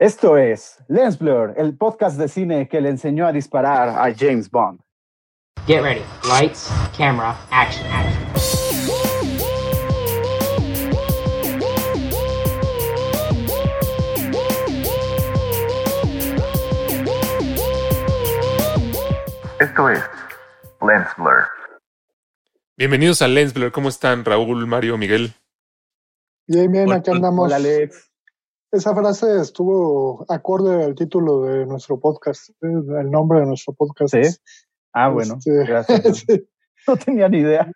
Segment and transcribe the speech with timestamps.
[0.00, 4.50] Esto es Lens Blur, el podcast de cine que le enseñó a disparar a James
[4.50, 4.80] Bond.
[5.66, 6.00] Get ready.
[6.26, 8.22] Lights, camera, action, action.
[19.60, 20.00] Esto es
[20.80, 21.46] Lens Blur.
[22.78, 23.70] Bienvenidos a Lens Blur.
[23.70, 25.34] ¿Cómo están Raúl, Mario, Miguel?
[26.46, 27.44] Bien, bien, aquí andamos.
[27.44, 28.09] Hola, Alex.
[28.72, 32.54] Esa frase estuvo acorde al título de nuestro podcast, eh,
[33.00, 34.14] el nombre de nuestro podcast.
[34.14, 34.36] ¿Sí?
[34.92, 36.18] Ah, bueno, Este, gracias.
[36.28, 36.48] sí.
[36.86, 37.70] No tenía ni idea.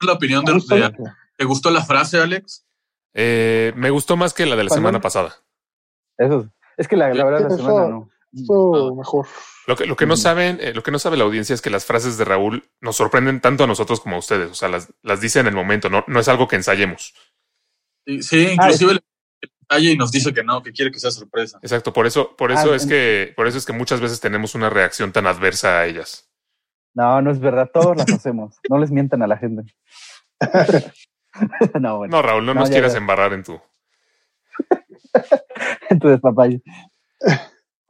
[0.00, 0.92] la opinión de, que-
[1.36, 2.66] ¿Te gustó la frase, Alex?
[3.14, 5.34] Eh, me gustó más que la de la semana pasada.
[6.16, 6.46] Eso, es-
[6.78, 8.10] es que la, la verdad la Eso- semana no.
[8.32, 9.26] estuvo mejor.
[9.66, 10.22] Lo que, lo que no Ujú.
[10.22, 12.96] saben, eh, lo que no sabe la audiencia es que las frases de Raúl nos
[12.96, 14.50] sorprenden tanto a nosotros como a ustedes.
[14.50, 17.12] O sea, las, las dice en el momento, no, no es algo que ensayemos.
[18.06, 19.00] Sí, Sí, Ah, inclusive le
[19.68, 21.58] detalle y nos dice que no, que quiere que sea sorpresa.
[21.62, 24.20] Exacto, por eso, por eso Ah, es en- que, por eso es que muchas veces
[24.20, 26.28] tenemos una reacción tan adversa a ellas.
[26.94, 28.56] No, no es verdad, todos las hacemos.
[28.68, 29.62] No les mientan a la gente.
[31.80, 32.16] no, bueno.
[32.16, 32.98] No, Raúl, no, No, nos quieras ya.
[32.98, 33.60] embarrar en tu.
[35.90, 36.48] Entonces, papá,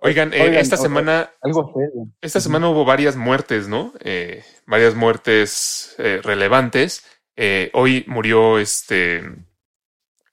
[0.00, 2.06] Oigan, eh, Oigan, esta semana, algo feo.
[2.20, 3.92] esta semana hubo varias muertes, ¿no?
[4.00, 7.04] Eh, varias muertes eh, relevantes.
[7.36, 9.24] Eh, hoy murió este.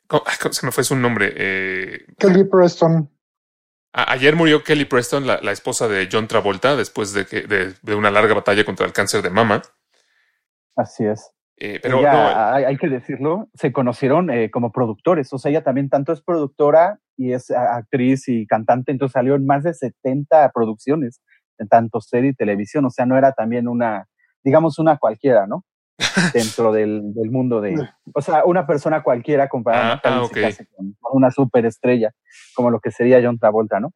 [0.07, 1.33] ¿Cómo- ay, cómo se me fue su nombre.
[1.35, 3.09] Eh, Kelly Preston.
[3.93, 7.95] Ayer murió Kelly Preston, la, la esposa de John Travolta, después de, que, de, de
[7.95, 9.61] una larga batalla contra el cáncer de mama.
[10.75, 11.31] Así es.
[11.57, 15.31] Eh, pero ella, no, hay, hay que decirlo, se conocieron eh, como productores.
[15.31, 19.45] O sea, ella también tanto es productora y es actriz y cantante, entonces salió en
[19.45, 21.21] más de 70 producciones,
[21.57, 22.83] en tanto serie y televisión.
[22.83, 24.09] O sea, no era también una,
[24.43, 25.63] digamos, una cualquiera, ¿no?
[26.33, 27.75] Dentro del, del mundo de.
[28.13, 32.11] O sea, una persona cualquiera comparada Ah, ah, con, una superestrella,
[32.53, 33.91] como lo que sería John Travolta, ¿no?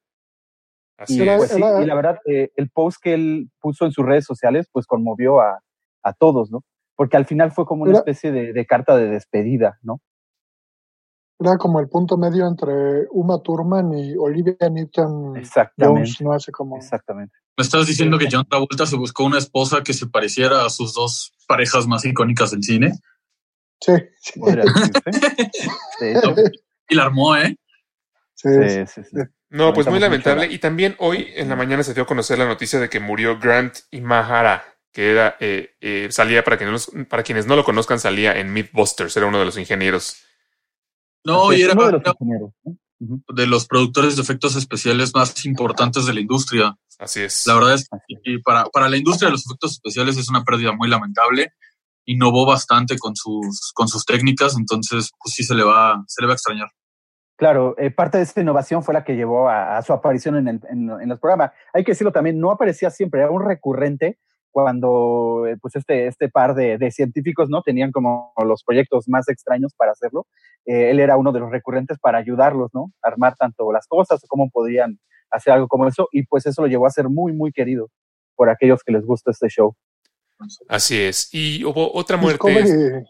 [0.98, 4.06] así Y pues sí, y la verdad, eh, el post que él puso en sus
[4.06, 5.60] redes sociales, pues conmovió a,
[6.04, 6.64] a todos, ¿no?
[6.96, 10.00] Porque al final fue como una especie de, de carta de despedida, ¿no?
[11.42, 16.02] Era como el punto medio entre Uma Thurman y Olivia Newton Exactamente.
[16.02, 16.34] Jones, ¿no?
[16.34, 16.76] Hace como.
[16.76, 17.34] Exactamente.
[17.60, 20.94] Me estás diciendo que John Travolta se buscó una esposa que se pareciera a sus
[20.94, 22.94] dos parejas más icónicas del cine
[23.82, 24.40] Sí, sí,
[26.90, 27.58] y la armó, ¿eh?
[28.34, 29.18] sí, sí, sí, sí.
[29.50, 30.46] No, pues muy lamentable.
[30.46, 33.38] Y también hoy en la mañana se dio a conocer la noticia de que murió
[33.38, 38.00] Grant Imahara, que era, eh, eh, salía, para quienes, no, para quienes no lo conozcan,
[38.00, 40.16] salía en Mythbusters, era uno de los ingenieros.
[41.26, 42.52] No, Así y era uno de los ingenieros,
[43.00, 46.78] de los productores de efectos especiales más importantes de la industria.
[47.00, 47.48] Así es.
[47.48, 50.74] La verdad es que para, para la industria de los efectos especiales es una pérdida
[50.74, 51.54] muy lamentable.
[52.06, 56.28] Innovó bastante con sus, con sus técnicas, entonces pues sí se le va, se le
[56.28, 56.68] va a extrañar.
[57.38, 60.48] Claro, eh, parte de esta innovación fue la que llevó a, a su aparición en,
[60.50, 61.52] el, en, en los programas.
[61.74, 64.20] Hay que decirlo también, no aparecía siempre, era un recurrente
[64.52, 69.28] cuando eh, pues este, este par de, de científicos no tenían como los proyectos más
[69.30, 70.28] extraños para hacerlo.
[70.66, 72.92] Eh, él era uno de los recurrentes para ayudarlos, ¿no?
[73.02, 75.00] A armar tanto las cosas, cómo podrían
[75.32, 77.90] hacer algo como eso, y pues eso lo llevó a ser muy, muy querido
[78.36, 79.76] por aquellos que les gusta este show.
[80.68, 81.30] Así es.
[81.34, 82.48] Y hubo otra muerte.
[82.48, 83.06] Discovery,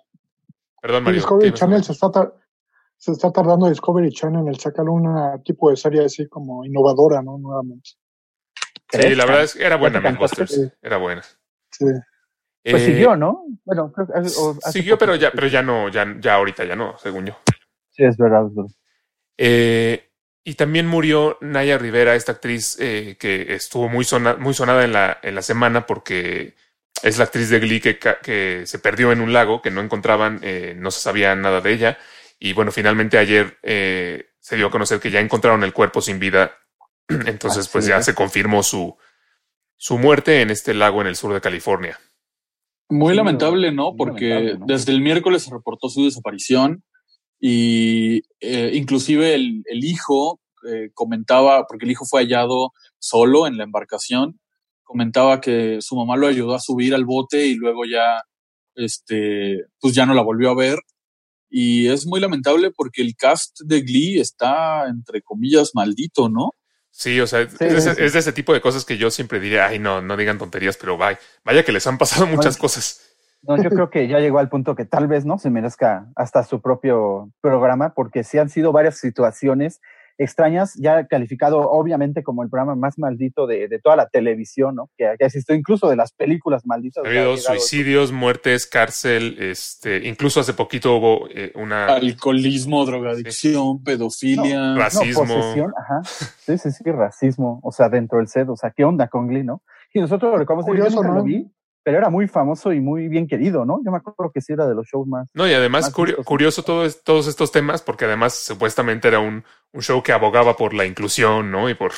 [0.81, 1.19] Perdón, Mario.
[1.19, 2.33] ¿qué Discovery Channel se está,
[2.97, 7.37] se está tardando Discovery Channel en sacar un tipo de serie así como innovadora, ¿no?
[7.37, 7.91] Nuevamente.
[8.91, 9.99] Sí, la verdad es que era buena.
[9.99, 10.59] Mythbusters.
[10.81, 11.21] Era buena.
[11.71, 11.85] Sí.
[12.63, 13.45] Pues Eh, siguió, ¿no?
[13.63, 14.99] Bueno, creo que hace- o hace Siguió, poco.
[15.05, 17.37] pero ya, pero ya no, ya, ya ahorita ya no, según yo.
[17.91, 18.71] Sí, es verdad, es verdad.
[19.37, 20.09] Eh,
[20.43, 24.93] y también murió Naya Rivera, esta actriz eh, que estuvo muy, sona- muy sonada en
[24.93, 26.55] la, en la semana porque
[27.03, 30.41] es la actriz de Glee que, que se perdió en un lago, que no encontraban,
[30.77, 31.97] no se sabía nada de ella.
[32.39, 36.51] Y bueno, finalmente ayer se dio a conocer que ya encontraron el cuerpo sin vida.
[37.27, 38.05] Entonces, Así pues ya es.
[38.05, 38.97] se confirmó su,
[39.77, 41.99] su muerte en este lago en el sur de California.
[42.89, 43.91] Muy Sí, lamentable, ¿no?
[43.91, 44.65] muy Porque lamentable, ¿no?
[44.67, 46.83] desde el miércoles se reportó su desaparición
[47.39, 53.57] y eh, inclusive el, el hijo eh, comentaba, porque el hijo fue hallado solo en
[53.57, 54.39] la embarcación,
[54.83, 58.23] comentaba que su mamá lo ayudó a subir al bote y luego ya,
[58.75, 60.79] este, pues ya no la volvió a ver.
[61.49, 66.51] Y es muy lamentable porque el cast de Glee está, entre comillas, maldito, ¿no?
[66.91, 68.03] Sí, o sea, Sí, es, de ese, sí.
[68.03, 70.75] es de ese tipo de cosas que yo siempre diría, ay, no, no digan tonterías,
[70.77, 72.61] pero vaya, vaya que les han pasado muchas Bueno.
[72.61, 73.05] cosas.
[73.41, 76.43] No, yo creo que ya llegó al punto que tal vez no se merezca hasta
[76.43, 79.79] su propio programa, porque sí han sido varias situaciones
[80.19, 84.89] Extrañas, ya calificado obviamente como el programa más maldito de, de toda la televisión, ¿no?
[84.97, 87.05] Que, que asistió incluso de las películas malditas.
[87.05, 94.73] Ha habido suicidios, muertes, cárcel, este, incluso hace poquito hubo eh, una Alcoholismo, drogadicción, pedofilia.
[94.73, 95.23] No, racismo.
[95.23, 96.01] posesión, ajá.
[96.03, 97.61] Sí, sí, sí, racismo.
[97.63, 98.49] O sea, dentro del set.
[98.49, 99.63] O sea, ¿qué onda con Glee, no?
[99.93, 101.15] Y nosotros lo recordamos, yo nunca ¿no?
[101.15, 101.49] lo vi,
[101.83, 103.79] pero era muy famoso y muy bien querido, ¿no?
[103.83, 105.27] Yo me acuerdo que sí era de los shows más.
[105.33, 106.25] No, y además Más curio- vistos.
[106.25, 109.43] curioso todo es- todos estos temas, porque además supuestamente era un,
[109.73, 111.69] un show que abogaba por la inclusión, ¿no?
[111.69, 111.91] Y por...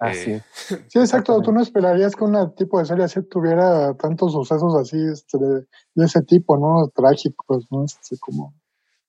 [0.00, 0.78] Así eh, es.
[0.88, 1.40] Sí, exacto.
[1.42, 5.64] Tú no esperarías que un tipo de serie así tuviera tantos sucesos así este, de,
[5.94, 6.88] de ese tipo, ¿no?
[6.94, 7.84] Trágicos, ¿no?
[7.84, 8.54] Este, como...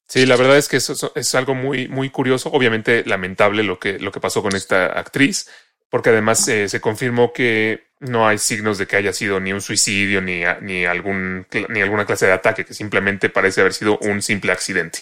[0.08, 2.50] Sí, la verdad es que eso, eso es algo muy, muy curioso.
[2.52, 5.48] Obviamente lamentable lo que, lo que pasó con esta actriz,
[5.92, 9.62] porque además eh, se confirmó que no hay signos de que haya sido ni un
[9.62, 14.22] suicidio ni, ni, algún, ni alguna clase de ataque, que simplemente parece haber sido un
[14.22, 15.00] simple accidente.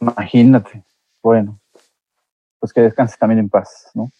[0.00, 0.84] Imagínate.
[1.22, 1.60] Bueno,
[2.58, 4.12] pues que descanse también en paz, ¿no?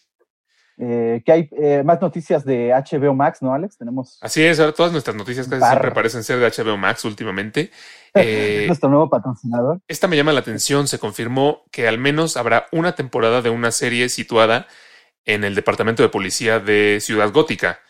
[0.78, 3.78] Eh, que hay eh, más noticias de HBO Max, ¿no, Alex?
[3.78, 5.72] Tenemos Así es, ahora todas nuestras noticias casi Barra.
[5.72, 7.70] siempre parecen ser de HBO Max últimamente.
[8.18, 9.82] Eh, nuestro nuevo patrocinador.
[9.86, 10.88] Esta me llama la atención.
[10.88, 14.68] Se confirmó que al menos habrá una temporada de una serie situada
[15.26, 17.80] en el departamento de policía de Ciudad Gótica.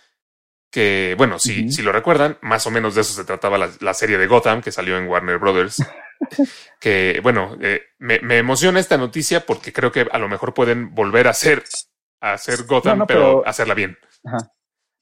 [0.71, 3.94] Que, bueno, si, si lo recuerdan, más o menos de eso se trataba la, la
[3.94, 5.83] serie de Gotham que salió en Warner Brothers.
[6.81, 10.94] que, bueno, eh, me, me emociona esta noticia porque creo que a lo mejor pueden
[10.94, 11.62] volver a hacer,
[12.21, 13.97] a hacer Gotham, No, no, pero, pero- hacerla bien.
[14.25, 14.38] Ajá.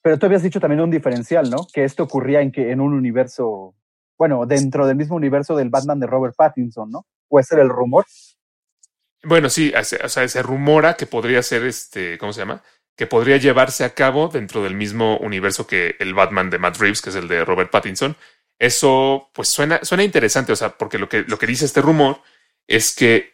[0.02, 1.66] Pero tú habías dicho también un diferencial, ¿no?
[1.72, 3.74] Que esto ocurría en que en un universo,
[4.18, 7.06] bueno, dentro del mismo universo del Batman de Robert Pattinson, ¿no?
[7.26, 8.04] Puede ser el rumor.
[9.24, 12.62] Bueno, sí, o sea, se rumora que podría ser este, ¿cómo se llama?
[12.96, 17.02] Que podría llevarse a cabo dentro del mismo universo que el Batman de Matt Reeves,
[17.02, 18.16] que es el de Robert Pattinson.
[18.58, 22.22] Eso, pues suena, suena interesante, o sea, porque lo que, lo que dice este rumor
[22.66, 23.33] es que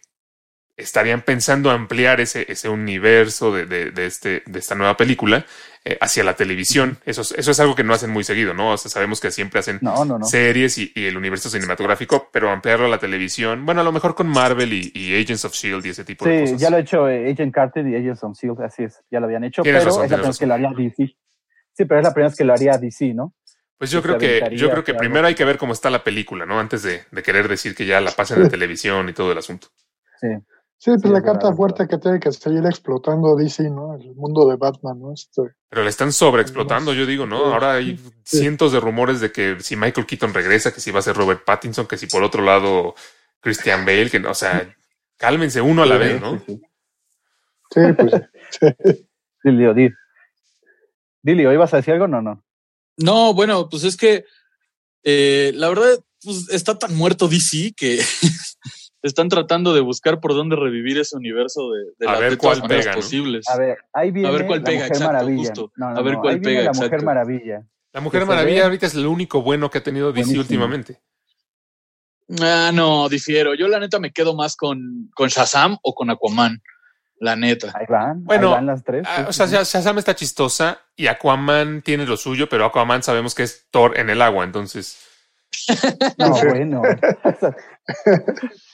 [0.80, 5.46] estarían pensando ampliar ese, ese universo de, de, de este, de esta nueva película
[5.84, 6.98] eh, hacia la televisión.
[7.06, 8.72] Eso, es- eso es algo que no hacen muy seguido, ¿no?
[8.72, 10.24] O sea, sabemos que siempre hacen No, no, no.
[10.26, 14.14] series y, y el universo cinematográfico, pero ampliarlo a la televisión, bueno, a lo mejor
[14.14, 16.60] con Marvel y, y Agents of Shield y ese tipo de Sí, cosas.
[16.60, 19.26] ya lo ha hecho eh, Agent Carter y Agents on Shield, así es, ya lo
[19.26, 21.16] habían hecho, Tienes pero razón, es la primera vez que lo haría DC.
[21.72, 23.34] Sí, pero es la primera vez que lo haría DC, ¿no?
[23.78, 26.44] Pues yo creo que, yo creo que primero hay que ver cómo está la película,
[26.44, 26.60] ¿no?
[26.60, 29.68] Antes de, de querer decir que ya la pasen en televisión y todo el asunto.
[30.20, 30.26] Sí.
[30.82, 33.96] Sí, pues Sí, la carta verdad, fuerte que tiene que seguir explotando DC, ¿no?
[33.96, 35.12] El mundo de Batman, ¿no?
[35.12, 37.52] Este, Pero le están sobreexplotando, yo digo, ¿no?
[37.52, 41.02] Ahora hay cientos de rumores de que si Michael Keaton regresa, que si va a
[41.02, 42.94] ser Robert Pattinson, que si por otro lado
[43.40, 44.74] Christian Bale, que no, o sea,
[45.18, 46.38] cálmense uno a la Sí, vez, ¿no?
[46.38, 46.62] sí, sí.
[47.74, 48.12] sí, pues
[48.58, 49.08] sí.
[49.44, 49.94] Dilio, Dil.
[51.22, 52.08] Dilio, ¿ibas a decir algo?
[52.08, 52.42] No, no.
[52.96, 54.24] No, bueno, pues es que
[55.02, 58.00] eh, la verdad, pues está tan muerto DC que
[59.02, 62.36] están tratando de buscar por dónde revivir ese universo de, de, A la- ver de
[62.38, 62.96] cuál pega, ¿no?
[62.96, 63.48] posibles.
[63.48, 65.38] A ver, ahí viene ver cuál la pega, Mujer exacto, Maravilla.
[65.48, 65.72] justo.
[65.76, 67.02] No, no, A ver no, cuál ahí viene pega, la Mujer.
[67.04, 67.66] Maravilla.
[67.92, 70.40] La Mujer Maravilla ve- ahorita es lo único bueno que ha tenido DC Buenísimo.
[70.42, 71.00] últimamente.
[72.42, 73.54] Ah, no, difiero.
[73.54, 76.62] Yo la neta me quedo más con, con Shazam o con Aquaman.
[77.18, 77.72] La neta.
[77.74, 79.04] Ahí van, Bueno, ahí van las tres.
[79.06, 83.34] Ah, sí, o sea, Shazam está chistosa y Aquaman tiene lo suyo, pero Aquaman sabemos
[83.34, 85.06] que es Thor en el agua, entonces.
[86.18, 86.82] No, bueno.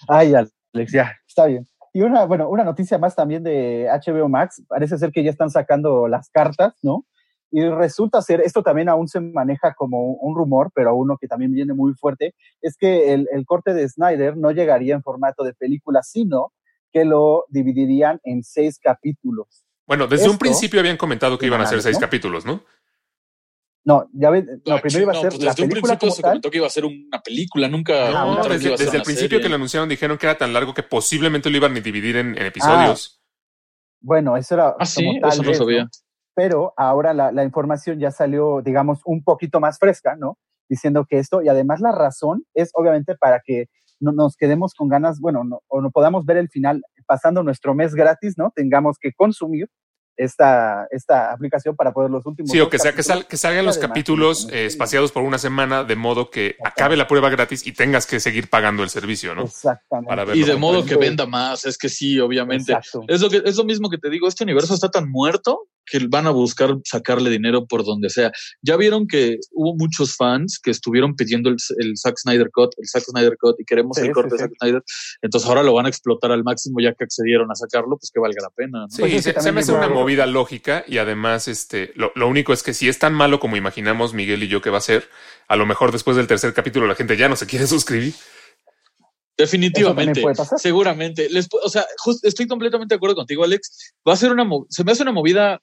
[0.08, 1.66] Ay, Alex, ya, está bien.
[1.92, 4.62] Y una, bueno, una noticia más también de HBO Max.
[4.68, 7.06] Parece ser que ya están sacando las cartas, ¿no?
[7.50, 11.52] Y resulta ser, esto también aún se maneja como un rumor, pero uno que también
[11.52, 15.54] viene muy fuerte, es que el, el corte de Snyder no llegaría en formato de
[15.54, 16.52] película, sino
[16.92, 19.64] que lo dividirían en seis capítulos.
[19.86, 22.00] Bueno, desde un principio habían comentado que iban a ser seis ¿no?
[22.00, 22.62] capítulos, ¿no?
[23.86, 25.92] No, ya ven, no, Ah, primero iba a no, ser pues la desde un película
[25.92, 26.30] principio como se tal.
[26.32, 28.08] comentó que iba a ser una película, nunca.
[28.08, 29.42] Ah, No, desde, iba a ser desde el principio serie.
[29.44, 32.36] que lo anunciaron dijeron que era tan largo que posiblemente lo iban a dividir en,
[32.36, 33.22] en episodios.
[34.00, 35.88] Bueno, eso era Ah, sí, como tal eso no vez, sabía.
[36.34, 40.36] pero ahora la, la información ya salió, digamos, un poquito más fresca, ¿no?
[40.68, 43.66] Diciendo que esto, y además la razón es obviamente para que
[44.00, 47.72] no nos quedemos con ganas, bueno, no, o no podamos ver el final pasando nuestro
[47.74, 48.50] mes gratis, ¿no?
[48.54, 49.68] Tengamos que consumir
[50.16, 52.50] esta, esta aplicación para poder los últimos.
[52.50, 55.84] Sí, o que, sea, que, sal- que salgan los capítulos eh, espaciados por una semana,
[55.84, 59.42] de modo que acabe la prueba gratis y tengas que seguir pagando el servicio, ¿no?
[59.44, 60.08] Exactamente.
[60.08, 62.72] Para Y de modo que venda más, es que sí, obviamente.
[62.72, 63.04] Exacto.
[63.08, 66.06] Es lo, que, es lo mismo que te digo, este universo está tan muerto que
[66.08, 68.32] van a buscar sacarle dinero por donde sea.
[68.62, 72.88] Ya vieron que hubo muchos fans que estuvieron pidiendo el, el Zack Snyder Cut, el
[72.88, 74.36] Zack Snyder Cut, y queremos Sí, el corte sí.
[74.36, 74.82] de Zack Snyder.
[75.22, 78.20] Entonces ahora lo van a explotar al máximo ya que accedieron a sacarlo, pues que
[78.20, 78.80] valga la pena.
[78.80, 78.88] ¿no?
[78.90, 82.62] Sí, Pues se, me hace una movida lógica y además, este, lo, lo único es
[82.62, 85.08] que si es tan malo como imaginamos Miguel y yo que va a ser,
[85.48, 88.14] a lo mejor después del tercer capítulo la gente ya no se quiere suscribir.
[89.38, 90.22] Definitivamente,
[90.56, 91.28] seguramente.
[91.28, 93.92] Les o sea, just- estoy completamente de acuerdo contigo, Alex.
[94.08, 95.60] Va a ser una, se me hace una movida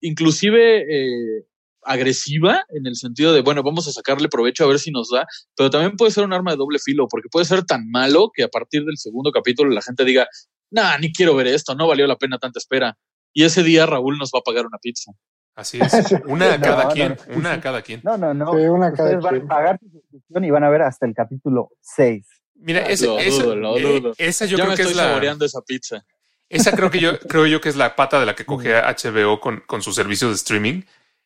[0.00, 1.44] inclusive eh,
[1.82, 5.26] agresiva en el sentido de, bueno, vamos a sacarle provecho a ver si nos da,
[5.56, 8.42] pero también puede ser un arma de doble filo, porque puede ser tan malo que
[8.42, 10.26] a partir del segundo capítulo la gente diga,
[10.70, 12.96] nah, ni quiero ver esto, no valió la pena tanta espera.
[13.32, 15.12] Y ese día Raúl nos va a pagar una pizza.
[15.54, 15.92] Así es.
[16.26, 17.36] Una a cada no, quien, no.
[17.36, 18.00] una a cada quien.
[18.04, 18.52] No, no, no.
[18.52, 21.14] Sí, una cada Ustedes van a pagar su suscripción y van a ver hasta el
[21.14, 22.26] capítulo 6.
[22.60, 24.12] Mira, ese- Lo esa, dudo, lo eh, dudo.
[24.18, 26.04] esa yo ya creo me que estoy es la, saboreando esa pizza.
[26.48, 28.88] Esa creo que yo creo yo que es la pata de la que coge a
[28.90, 30.82] HBO con, con sus servicios de streaming.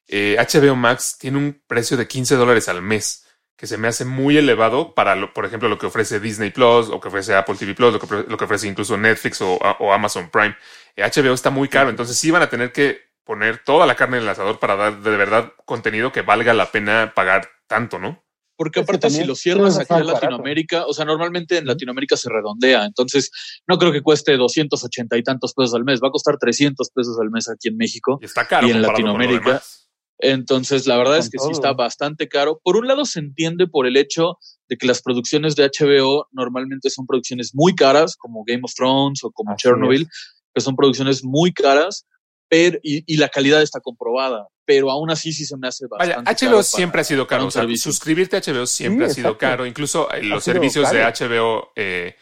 [0.09, 3.27] Eh, HBO Max tiene un precio de 15 dólares al mes,
[3.57, 6.89] que se me hace muy elevado para, lo, por ejemplo, lo que ofrece Disney Plus,
[6.91, 9.55] o que ofrece Apple TV Plus, lo que, ofre- lo que ofrece incluso Netflix o,
[9.55, 10.57] o Amazon Prime.
[10.97, 14.17] Eh, HBO está muy caro, entonces sí van a tener que poner toda la carne
[14.19, 18.23] en el asador para dar de verdad contenido que valga la pena pagar tanto, ¿no?
[18.57, 20.07] Porque aparte, si lo cierras aquí en.
[20.07, 23.31] Latinoamérica, o sea, normalmente en Latinoamérica se redondea, entonces
[23.67, 27.19] no creo que cueste 280 y tantos pesos al mes, va a costar 300 pesos
[27.21, 28.19] al mes aquí en México.
[28.21, 29.63] Y está caro Y en Latinoamérica.
[30.19, 31.49] Entonces, la verdad es que todo.
[31.49, 32.61] sí está bastante caro.
[32.63, 36.91] Por un lado, se entiende por el hecho de que las producciones de HBO normalmente
[36.91, 40.07] son producciones muy caras, como Game of Thrones o como Así Chernobyl,
[40.55, 42.07] que son producciones muy caras,
[42.53, 44.47] pero, y, y la calidad está comprobada.
[44.67, 46.45] Pero aún así sí se me hace Vaya, bastante.
[46.45, 47.47] HBO caro siempre para- ha sido caro.
[47.47, 49.39] O sea, suscribirte a HBO siempre Sí, ha sido exacto.
[49.39, 49.65] caro.
[49.67, 52.15] Incluso eh, los servicios de HBO, eh,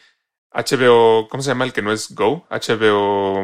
[0.53, 2.47] HBO, ¿cómo se llama el que no es Go?
[2.49, 3.43] HBO,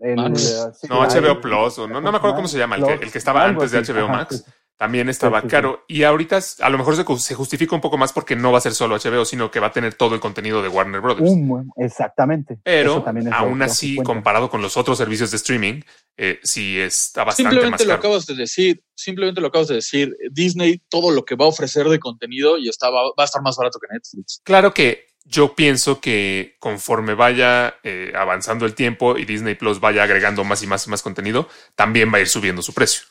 [0.00, 0.50] El, Max.
[0.50, 1.00] eh, sí, no.
[1.02, 3.44] HBO Plus, o no, no me acuerdo cómo se llama, el que, el que estaba
[3.44, 4.44] antes de HBO Max.
[4.78, 5.50] También estaba Sí, sí, sí.
[5.50, 5.84] caro.
[5.88, 8.60] Y ahorita a lo mejor se, se justifica un poco más porque no va a
[8.60, 11.28] ser solo HBO, sino que va a tener todo el contenido de Warner Brothers.
[11.76, 12.58] Exactamente.
[12.62, 14.12] Pero Eso también es lo- aún lo así, cuenta.
[14.14, 15.80] comparado con los otros servicios de streaming,
[16.16, 17.98] eh, sí está bastante más Simplemente lo caro.
[17.98, 20.16] acabas de decir, simplemente lo acabas de decir.
[20.30, 23.42] Disney, todo lo que va a ofrecer de contenido y está, va, va a estar
[23.42, 24.40] más barato que Netflix.
[24.44, 30.02] Claro que yo pienso que conforme vaya eh, avanzando el tiempo y Disney Plus vaya
[30.04, 33.02] agregando más y más y más contenido, también va a ir subiendo su precio.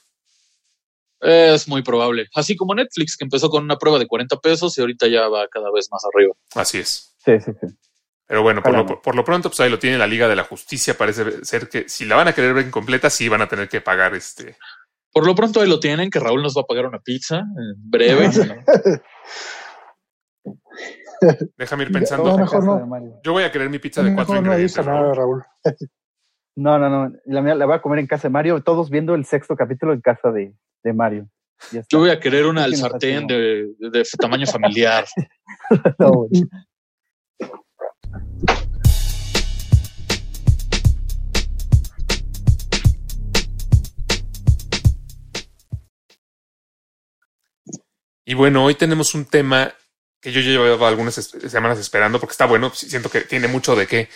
[1.19, 2.27] Es muy probable.
[2.35, 5.47] Así como Netflix, que empezó con una prueba de 40 pesos y ahorita ya va
[5.47, 6.33] cada vez más arriba.
[6.55, 7.15] Así es.
[7.17, 7.67] Sí, sí, sí.
[8.27, 9.01] Pero bueno, por lo, no.
[9.01, 10.97] por lo pronto, pues ahí lo tiene la Liga de la Justicia.
[10.97, 13.79] Parece ser que si la van a querer ver incompleta, sí van a tener que
[13.81, 14.57] pagar este.
[15.13, 17.89] Por lo pronto ahí lo tienen, que Raúl nos va a pagar una pizza en
[17.89, 18.29] breve.
[21.57, 22.37] Déjame ir No, pensando.
[22.37, 23.21] mejor no.
[23.23, 24.85] Yo voy a querer mi pizza de cuatro ingredientes.
[24.85, 25.43] Raúl.
[26.57, 27.13] No, no, no.
[27.25, 28.63] La, mía la voy a comer en casa de Mario.
[28.63, 31.29] Todos viendo el sexto capítulo en casa de, de Mario.
[31.87, 35.05] Yo voy a querer una al sartén de, de- de tamaño familiar.
[35.99, 36.27] No.
[48.25, 49.73] Y bueno, hoy tenemos un tema
[50.21, 52.71] que yo ya llevaba algunas semanas esperando porque está bueno.
[52.73, 54.09] Siento que tiene mucho de qué,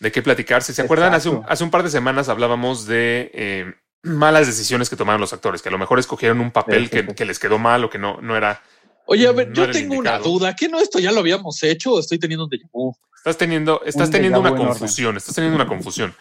[0.00, 0.74] de qué platicarse.
[0.74, 1.14] ¿Se acuerdan?
[1.14, 1.52] Hace un, Exacto.
[1.52, 5.68] hace un par de semanas hablábamos de eh, malas decisiones que tomaron los actores, que
[5.68, 8.62] a lo mejor escogieron un papel que, les quedó mal o que no, no era.
[9.06, 10.54] Oye, a ver, No yo tengo una duda.
[10.56, 12.94] ¿Qué no esto ya lo habíamos hecho o estoy teniendo un déjà vu?
[13.16, 16.14] Estás teniendo, estás Un teniendo una confusión, estás teniendo una confusión.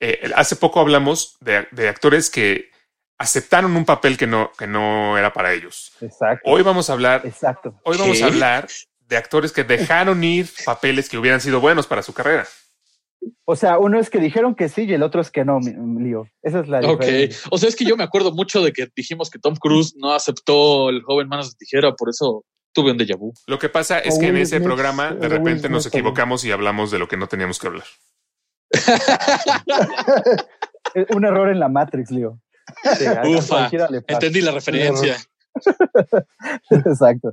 [0.00, 2.72] Eh, hace poco hablamos de, de actores que
[3.22, 5.92] aceptaron un papel que no, que no era para ellos.
[6.00, 6.50] Exacto.
[6.50, 7.80] Hoy vamos a hablar, Exacto.
[7.84, 8.24] hoy vamos ¿Qué?
[8.24, 8.68] a hablar
[9.00, 12.48] de actores que dejaron ir papeles que hubieran sido buenos para su carrera.
[13.44, 16.26] O sea, uno es que dijeron que sí y el otro es que no, lío.
[16.42, 17.00] Esa es la Ok.
[17.00, 17.48] diferencia.
[17.50, 20.12] O sea, es que yo me acuerdo mucho de que dijimos que Tom Cruise no
[20.12, 23.32] aceptó el joven Manos de Tijera, por eso tuve un déjà vu.
[23.46, 26.44] Lo que pasa es O que en ese Smith, programa o de repente nos equivocamos
[26.44, 27.84] y hablamos de lo que no teníamos que hablar.
[31.14, 32.38] Un error en la Matrix, lío.
[33.36, 33.70] Ufa.
[34.06, 35.16] Entendí la referencia.
[36.70, 37.32] Exacto.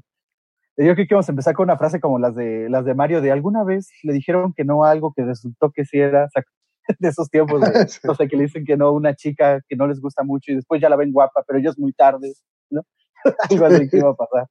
[0.81, 3.21] Yo creo que vamos a empezar con una frase como las de las de Mario,
[3.21, 6.29] de alguna vez le dijeron que no a algo que resultó que sí era, o
[6.29, 6.43] sea,
[6.99, 7.99] de esos tiempos, de, Sí.
[8.07, 10.51] o sea, que le dicen que no a una chica que no les gusta mucho
[10.51, 12.33] y después ya la ven guapa, pero ya es muy tarde,
[12.69, 12.83] ¿no?
[13.49, 14.47] Algo así que iba a pasar.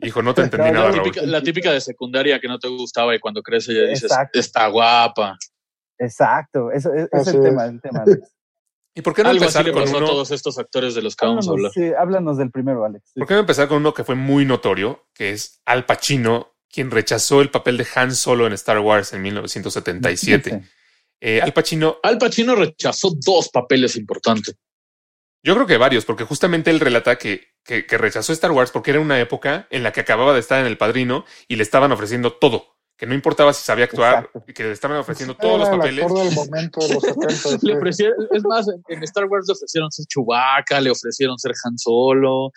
[0.00, 2.68] Hijo, no te entendí No, nada, La típica, la típica de secundaria que no te
[2.68, 4.38] gustaba y cuando creces ya dices, Exacto.
[4.38, 5.36] está guapa.
[5.98, 7.42] Exacto, eso es, el es.
[7.42, 8.04] tema, el tema.
[8.94, 10.06] ¿Y por qué no Algo así empezar le con a uno?
[10.06, 11.70] todos estos actores de los que vamos a hablar.
[11.74, 13.04] Háblanos, sí, háblanos del primero, Alex.
[13.14, 13.20] Sí.
[13.20, 16.90] ¿Por qué no empezar con uno que fue muy notorio, que es Al Pacino, quien
[16.90, 20.50] rechazó el papel de Han Solo en Star Wars en 1977?
[20.50, 20.70] Sí.
[21.20, 24.56] Eh, Al Pacino, Al Pacino rechazó dos papeles importantes.
[25.44, 28.90] yo creo que varios, porque justamente él relata que, que, que rechazó Star Wars porque
[28.90, 31.92] era una época en la que acababa de estar en El Padrino y le estaban
[31.92, 34.44] ofreciendo todo, que no importaba si sabía actuar, Exacto.
[34.46, 36.04] y que le estaban ofreciendo todos los papeles.
[36.04, 37.02] actor del momento de los
[37.42, 37.58] 70.
[37.66, 41.78] Le ofrecieron, es más, en, Star Wars le ofrecieron ser Chewbacca, le ofrecieron ser Han
[41.78, 42.50] Solo,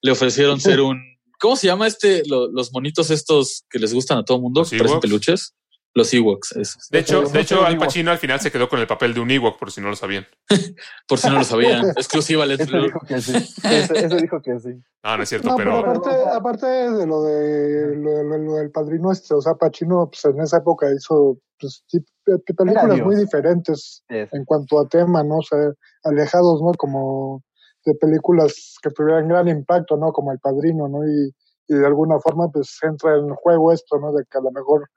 [0.00, 0.98] le ofrecieron ser un
[1.38, 4.60] ¿Cómo se llama este, lo- los monitos estos que les gustan a todo mundo?
[4.60, 5.54] ¿Los que parecen peluches.
[5.94, 6.88] Los Ewoks, esos.
[6.88, 7.76] De hecho, de hecho Al.
[7.76, 9.96] Pacino al final se quedó con el papel de un Ewok, por si no lo
[9.96, 10.26] sabían.
[11.08, 11.90] Por si no lo sabían.
[11.96, 12.86] Exclusiva Let's Blur.
[12.86, 13.32] dijo que sí.
[14.20, 14.70] Dijo que sí.
[15.04, 18.54] No, no es cierto, No, pero, pero, aparte, aparte de lo de lo, de- lo
[18.54, 21.84] del padrino este, o sea, Pacino pues, en esa época hizo pues,
[22.56, 25.38] películas muy diferentes en cuanto a tema, ¿no?
[25.38, 25.58] O sea,
[26.04, 26.72] alejados, ¿no?
[26.74, 27.42] Como
[27.84, 30.12] de películas que tuvieran gran impacto, ¿no?
[30.12, 31.04] Como El Padrino, ¿no?
[31.04, 31.34] Y,
[31.68, 34.12] y de alguna forma, pues entra en juego esto, ¿no?
[34.12, 34.88] De que a lo mejor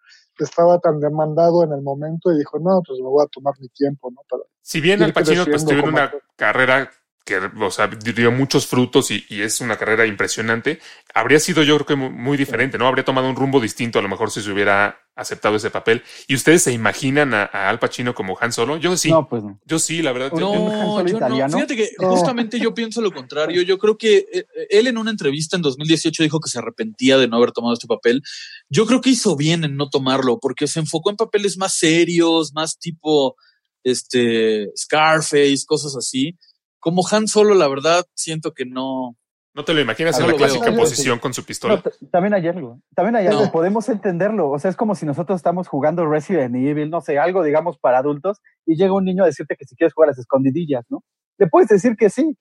[0.43, 3.69] estaba tan demandado en el momento y dijo, no, pues me voy a tomar mi
[3.69, 4.21] tiempo, ¿no?
[4.29, 6.91] Para, si bien Al Pacino pues, tuvo una carrera
[7.25, 10.79] que, o sea, dio muchos frutos y, y es una carrera impresionante,
[11.13, 12.87] habría sido yo creo que mu- muy diferente, ¿no?
[12.87, 16.03] Habría tomado un rumbo distinto a lo mejor si se hubiera aceptado ese papel.
[16.27, 18.77] ¿Y ustedes se imaginan a, a Al Pacino como Han Solo?
[18.77, 19.59] Yo sí, No, pues no.
[19.65, 20.31] yo sí, la verdad.
[20.33, 21.49] No, Solo yo no.
[21.49, 22.11] Fíjate que No.
[22.11, 23.63] justamente yo pienso lo contrario.
[23.63, 27.27] Yo creo que eh, él en una entrevista en 2018 dijo que se arrepentía de
[27.27, 28.21] no haber tomado este papel.
[28.69, 32.53] Yo creo que hizo bien en no tomarlo porque se enfocó en papeles más serios,
[32.53, 33.35] más tipo
[33.83, 36.37] este Scarface, cosas así.
[36.85, 39.17] Como Han Solo, la verdad, siento que no.
[39.55, 40.79] ¿No te lo imaginas Ah, en no la clásica veo.
[40.81, 41.81] posición con su No, pistola?
[41.81, 42.79] t- también hay algo.
[42.95, 43.45] También hay algo.
[43.45, 43.51] No.
[43.51, 44.51] Podemos entenderlo.
[44.51, 47.97] O sea, es como si nosotros estamos jugando Resident Evil, no sé, algo, digamos, para
[47.97, 51.03] adultos, y llega un niño a decirte que si quieres jugar a las escondidillas, ¿no?
[51.39, 52.37] Le puedes decir que sí,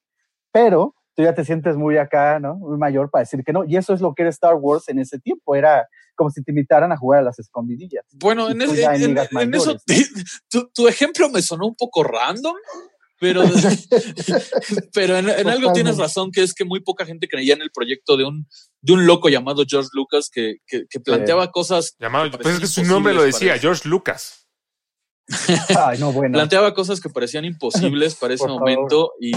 [0.52, 2.56] pero tú ya te sientes muy acá, ¿no?
[2.56, 3.64] Muy mayor para decir que no.
[3.64, 5.54] Y eso es lo que era Star Wars en ese tiempo.
[5.54, 5.86] Era
[6.16, 8.04] como si te invitaran a jugar a las escondidillas.
[8.12, 9.76] Bueno, en, ya en en- en eso,
[10.50, 12.54] tu, tu ejemplo me sonó un poco random,
[13.24, 13.42] pero,
[14.92, 17.70] pero en, en algo tienes razón, que es que muy poca gente creía en el
[17.70, 18.46] proyecto de un,
[18.82, 22.60] de un loco llamado George Lucas que, que, que planteaba cosas, Llamado, que pues es
[22.60, 23.58] que su nombre lo decía.
[23.58, 24.46] George Lucas.
[25.78, 26.34] Ay, no, bueno.
[26.34, 28.60] planteaba cosas que parecían imposibles para ese Por favor.
[28.60, 29.32] momento y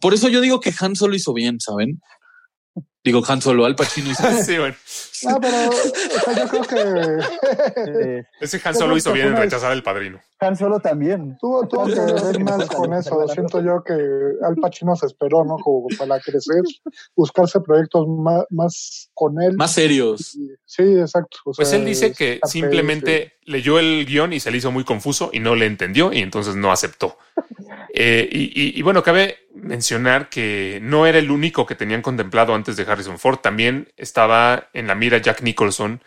[0.00, 2.00] por eso yo digo que Han Solo hizo bien, ¿saben?
[3.02, 4.74] Digo Han Solo, Al Pacino hizo sí, bueno.
[5.22, 9.72] No, pero o sea, yo creo que Eh, Ese Han Solo hizo bien en rechazar
[9.72, 10.20] el padrino.
[10.40, 11.36] Han Solo también.
[11.40, 13.26] tuvo, tuvo que ver más con eso.
[13.28, 15.56] Siento yo que Al Pacino se esperó, ¿no?
[15.56, 16.62] Como para crecer,
[17.16, 19.56] buscarse proyectos más, más con él.
[19.56, 20.36] Más serios.
[20.66, 21.38] Sí, exacto.
[21.46, 25.30] O Pues él dice que simplemente leyó el guion y se le hizo muy confuso
[25.32, 27.16] y no le entendió y entonces no aceptó.
[27.92, 32.54] Eh, y, y- y bueno, cabe mencionar que no era el único que tenían contemplado
[32.54, 33.38] antes de Harrison Ford.
[33.38, 36.00] También estaba en la mira Jack Nicholson,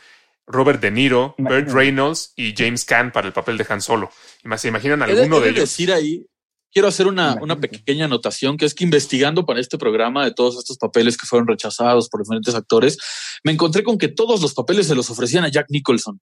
[0.47, 1.73] Robert De Niro, Burt Imagínate.
[1.73, 4.09] Reynolds y James Caan para el papel de Han Solo.
[4.43, 5.61] Y más, ¿Se imaginan alguno de de ellos?
[5.61, 6.25] decir ahí,
[6.71, 10.57] quiero hacer una, una pequeña anotación, que es que investigando para este programa de todos
[10.57, 12.97] estos papeles que fueron rechazados por diferentes actores,
[13.43, 16.19] me encontré con que todos los papeles se los ofrecían a Jack Nicholson.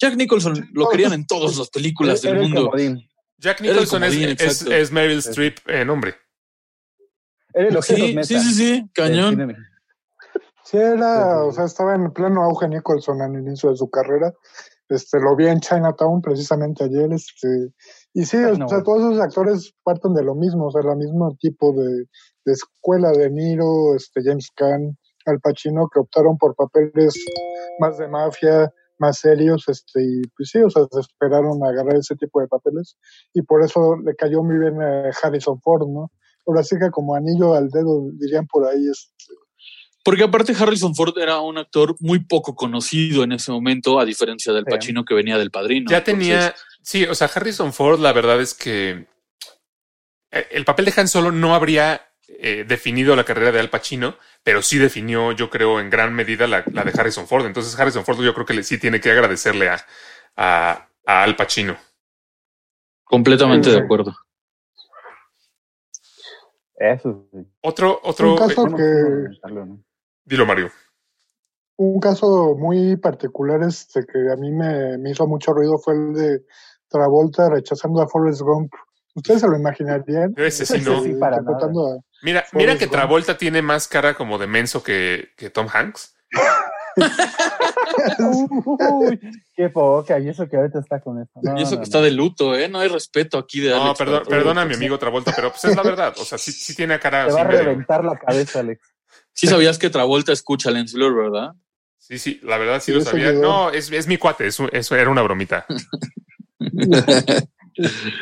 [0.00, 2.72] Jack Nicholson lo querían en todas las películas del el mundo.
[3.42, 5.30] Jack Nicholson es, comodín, es- es Meryl Sí.
[5.30, 6.14] Streep en hombre.
[7.54, 9.56] Era el Sí, sí, sí, cañón.
[10.64, 14.32] Sí, era, o sea, estaba en pleno auge Nicholson al inicio de su carrera.
[14.88, 17.72] Este, lo vi en Chinatown precisamente ayer, este,
[18.12, 21.34] y sí, o sea, todos esos actores parten de lo mismo, o sea, el mismo
[21.40, 22.04] tipo de,
[22.44, 27.14] de escuela de Niro, este, James Caan, Al Pacino, que optaron por papeles
[27.78, 31.96] más de mafia, más serios, este, y pues sí, o sea, se esperaron a agarrar
[31.96, 32.96] ese tipo de papeles,
[33.34, 36.10] y por eso le cayó muy bien a Harrison Ford, ¿no?
[36.46, 39.34] Ahora sí que como anillo al dedo, dirían por ahí, este,
[40.04, 44.52] Porque aparte Harrison Ford era un actor muy poco conocido en ese momento, a diferencia
[44.52, 44.70] del Sí.
[44.70, 45.88] Pacino que venía del padrino.
[45.90, 49.06] Ya tenía, Entonces, sí, o sea, Harrison Ford, la verdad es que
[50.32, 54.16] eh, el papel de Han Solo no habría eh, definido la carrera de Al Pacino,
[54.42, 57.46] pero sí definió, yo creo, en gran medida la, la de Harrison Ford.
[57.46, 59.84] Entonces, Harrison Ford, yo creo que le, sí tiene que agradecerle a,
[60.36, 61.76] a, a Al Pacino.
[63.04, 63.76] completamente Sí.
[63.76, 64.14] de acuerdo.
[66.76, 67.38] Eso sí.
[67.60, 69.78] Otro, otro, Un caso- eh, que- ¿no?
[70.24, 70.70] dilo, Mario.
[71.76, 76.12] Un caso muy particular este, que a mí me, me hizo mucho ruido fue el
[76.14, 76.44] de
[76.88, 78.72] Travolta rechazando a Forrest Gump.
[79.14, 80.34] ¿Ustedes se lo imaginarían?
[80.36, 81.02] Yo ese sí no.
[81.02, 82.86] Sí, para interpretando a- Mira, mira que.
[82.86, 86.14] Travolta tiene más cara como de menso que, que Tom Hanks.
[88.18, 89.20] Uy,
[89.54, 91.40] qué poca, y eso que ahorita está con esto.
[91.42, 91.82] No, y eso no, que no.
[91.84, 92.68] está de luto, ¿eh?
[92.68, 93.98] No hay respeto aquí de No, Alex.
[93.98, 94.30] perdón, para todo.
[94.38, 96.14] perdona a mi amigo Travolta, pero pues es la verdad.
[96.18, 98.80] O sea, sí, sí tiene cara Te va a medio- reventar la cabeza, Alex.
[99.32, 101.52] Sí sabías que Travolta escucha Lens Blur, ¿verdad?
[101.98, 103.32] Sí, sí, la verdad sí, Sí, lo sabía.
[103.32, 105.64] No, es, es mi cuate, eso, eso era una bromita.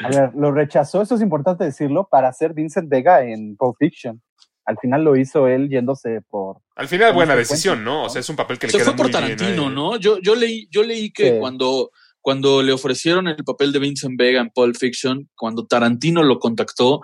[0.05, 4.23] A ver, lo rechazó, esto es importante decirlo, para hacer Vincent Vega en Pulp Fiction.
[4.65, 6.59] Al final lo hizo él yéndose por.
[6.77, 8.03] Al final, buena decisión, ¿no?
[8.03, 8.05] ¿no?
[8.05, 9.71] O sea, es un papel que le Se queda fue por muy Tarantino.
[9.71, 9.97] ¿no?
[9.97, 11.39] Yo, yo leí, yo leí que Sí.
[11.41, 16.39] cuando, cuando le ofrecieron el papel de Vincent Vega en Pulp Fiction, cuando Tarantino lo
[16.39, 17.01] contactó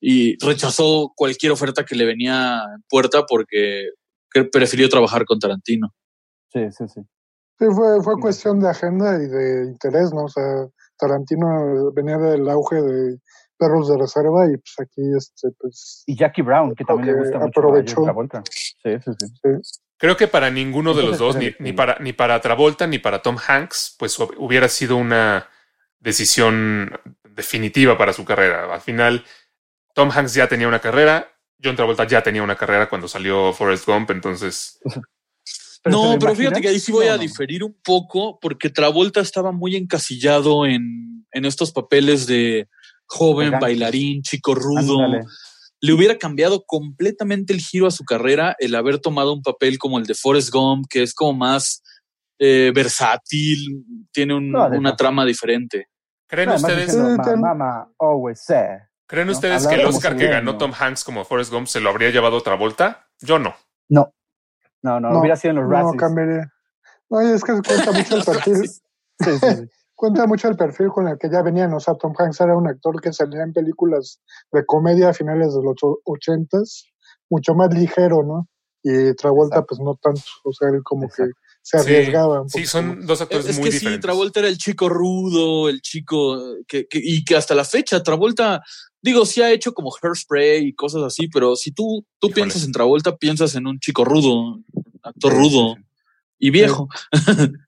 [0.00, 3.88] y rechazó cualquier oferta que le venía en puerta porque
[4.30, 5.88] que prefirió trabajar con Tarantino.
[6.52, 7.00] Sí, sí, sí.
[7.58, 10.24] Sí, fue, fue cuestión de agenda y de interés, ¿no?
[10.24, 10.66] O sea,
[10.98, 13.18] Tarantino venía del auge de
[13.56, 16.04] Perros de Reserva y pues aquí, este, pues...
[16.06, 18.02] Y Jackie Brown, que también le que gusta mucho aprovechó.
[18.02, 18.42] Travolta.
[18.50, 19.26] Sí, sí, sí.
[19.62, 19.80] sí.
[19.96, 21.64] Creo que para ninguno de los dos, ni, espérate.
[21.64, 25.48] ni para, ni para Travolta ni para Tom Hanks, pues hub- hubiera sido una
[25.98, 26.92] decisión
[27.24, 28.72] definitiva para su carrera.
[28.72, 29.24] Al final,
[29.94, 31.28] Tom Hanks ya tenía una carrera,
[31.62, 34.78] John Travolta ya tenía una carrera cuando salió Forrest Gump, entonces
[35.90, 37.22] Pero ¿se no, pero fíjate que ahí sí voy No, a no.
[37.22, 42.68] diferir un poco porque Travolta estaba muy encasillado en, en estos papeles de
[43.06, 45.02] joven, bailarín, chico rudo.
[45.04, 45.24] Ándale.
[45.80, 49.98] Le hubiera cambiado completamente el giro a su carrera el haber tomado un papel como
[49.98, 51.82] el de Forrest Gump, que es como más
[52.40, 55.86] eh, versátil, tiene un- No, de una trama diferente.
[56.28, 58.78] ¿creen No, ustedes, diciendo, Sí, "My ten- mama always said".
[59.08, 59.32] ¿creen ¿no?
[59.32, 60.56] ustedes Hablar que el Oscar que ganó.
[60.58, 63.08] Tom Hanks como Forrest Gump se lo habría llevado Travolta?
[63.20, 63.54] Yo no.
[63.88, 64.12] No.
[65.00, 66.00] No, no, hubiera sido en los no Razzies.
[66.00, 66.52] cambiaría.
[67.10, 68.68] No, es que cuenta mucho el perfil.
[68.68, 68.80] Sí,
[69.24, 69.68] sí, sí.
[69.94, 71.72] cuenta mucho el perfil con el que ya venían.
[71.74, 74.20] O sea, Tom Hanks era un actor que salía en películas
[74.52, 75.74] de comedia a finales de los
[76.04, 76.84] ochentas,
[77.30, 78.48] mucho más ligero, ¿no?
[78.82, 79.66] Y Travolta, Exacto.
[79.76, 80.22] pues no tanto.
[80.44, 81.32] O sea, él como Exacto.
[81.34, 82.42] que se Sí, arriesgaba.
[82.42, 84.02] un Sí, poquito son dos Es, actores es muy que sí, diferentes.
[84.06, 88.62] Travolta era el chico rudo, el chico que, que- y que hasta la fecha Travolta,
[89.02, 92.34] digo, sí ha hecho como hairspray y cosas así, pero si tú, tú Híjole.
[92.34, 94.60] piensas en Travolta, piensas en un chico rudo,
[95.02, 95.76] actor rudo
[96.38, 96.88] y viejo.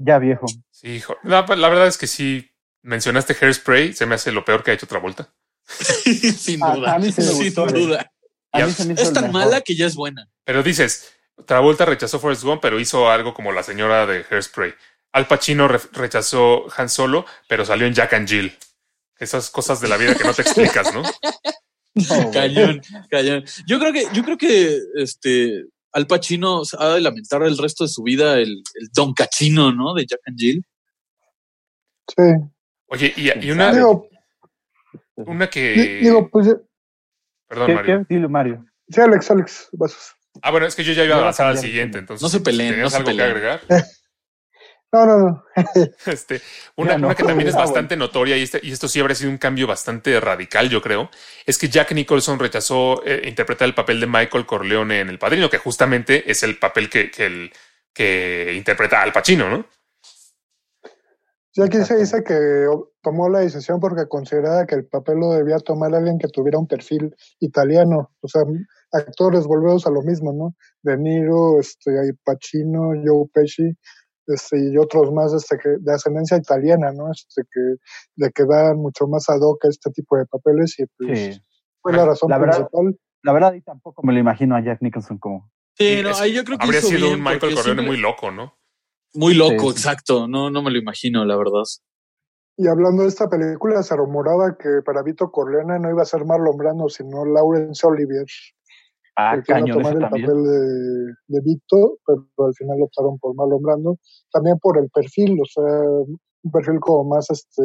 [0.00, 0.46] Ya viejo.
[0.70, 1.16] Sí, hijo.
[1.22, 2.50] La, la verdad es que sí,
[2.82, 5.32] mencionaste Hairspray, se me hace lo peor que ha hecho Travolta.
[5.66, 6.94] Sin duda.
[6.94, 7.72] a mí sí me sin gustó, eh.
[7.72, 8.12] duda.
[8.52, 9.40] A mí se me hizo Es tan mejor.
[9.40, 10.28] mala que ya es buena.
[10.44, 11.12] Pero dices,
[11.46, 14.74] Travolta rechazó Forrest Gump, pero hizo algo como la señora de Hairspray.
[15.12, 18.52] Al Pacino re- rechazó Han Solo, pero salió en Jack and Jill.
[19.22, 21.02] Esas cosas de la vida que no te explicas, ¿no?
[21.94, 22.30] No.
[22.32, 23.44] Cañón, cañón.
[23.66, 27.88] Yo creo que, yo creo que este Al Pacino ha de lamentar el resto de
[27.88, 29.94] su vida el, el Don Cachino, ¿no?
[29.94, 30.64] De Jack and Jill.
[32.08, 32.22] Sí.
[32.86, 34.08] Oye, y, y una, Digo,
[35.16, 36.00] una que...
[36.02, 36.48] digo, pues,
[37.46, 38.06] Perdón, ¿Qué, Mario.
[38.08, 38.18] qué?
[38.28, 38.64] Mario.
[38.88, 40.14] sí, Alex, Alex, vas.
[40.42, 42.22] Ah, bueno, es que yo ya iba a avanzar al siguiente, entonces...
[42.22, 43.60] No se peleen, ¿tenías no se algo que agregar?
[44.92, 45.44] No, no, no.
[46.06, 46.42] Este,
[46.76, 47.06] una, no.
[47.06, 49.38] una que también es Ah, bastante notoria y, este, y esto sí habría sido un
[49.38, 51.08] cambio bastante radical, yo creo,
[51.46, 55.48] es que Jack Nicholson rechazó eh, interpretar el papel de Michael Corleone en El Padrino,
[55.48, 57.52] que justamente es el papel que, que, el,
[57.92, 59.64] que interpreta Al Pacino, ¿no?
[61.54, 62.66] Sí, aquí se dice que
[63.02, 66.66] tomó la decisión porque consideraba que el papel lo debía tomar alguien que tuviera un
[66.66, 68.10] perfil italiano.
[68.22, 68.42] O sea,
[68.90, 70.54] actores, volvemos a lo mismo, ¿no?
[70.82, 73.70] De Niro, este, Pacino, Joe Pesci,
[74.26, 77.10] este, y otros más este, que, de ascendencia italiana, ¿no?
[77.10, 77.60] Este, que
[78.16, 81.40] le quedan mucho más ad hoc a este tipo de papeles y pues Sí.
[81.80, 82.98] fue la razón La verdad- principal.
[83.24, 85.48] La verdad, y tampoco me lo imagino a Jack Nicholson como.
[85.78, 87.86] Sí, Sí, no, ahí yo creo que Habría hizo sido bien un Michael Corleone siempre-
[87.86, 88.54] muy loco, ¿no?
[89.14, 89.70] muy loco, Sí, sí.
[89.72, 90.26] exacto.
[90.26, 91.62] No, no me lo imagino, la verdad.
[92.56, 96.24] Y hablando de esta película, se rumoraba que para Vito Corleone no iba a ser
[96.24, 98.26] Marlon Brando, sino Laurence Olivier.
[99.16, 100.26] Ah, que a cañón tomar el también.
[100.26, 103.98] papel de, de Vito, pero al final optaron por Marlon Brando.
[104.32, 107.62] También por el perfil, o sea, un perfil como más este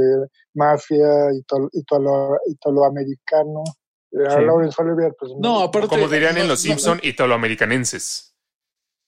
[0.53, 3.63] mafia, italo, italo, italoamericano.
[4.12, 4.45] Eh, A Sí.
[4.45, 5.88] Laurence Olivier, pues No, aparte.
[5.88, 8.36] Como dirían en Los no, Simpson, italoamericanenses.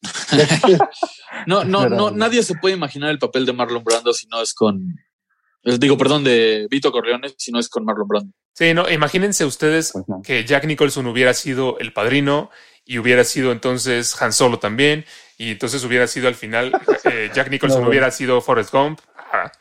[1.47, 4.54] No, no, no, nadie se puede imaginar el papel de Marlon Brando si no es
[4.54, 4.95] con.
[5.63, 8.34] Eh, Digo, perdón, de Vito Corleone, si no es con Marlon Brando.
[8.54, 10.22] Sí, no, imagínense ustedes Pues no.
[10.22, 12.50] que Jack Nicholson hubiera sido el padrino
[12.86, 15.06] y hubiera sido entonces Han Solo también,
[15.38, 16.72] y entonces hubiera sido al final
[17.06, 17.89] eh, Jack Nicholson No, bueno.
[17.89, 19.00] hubiera sido Forrest Gump.
[19.15, 19.52] Ah,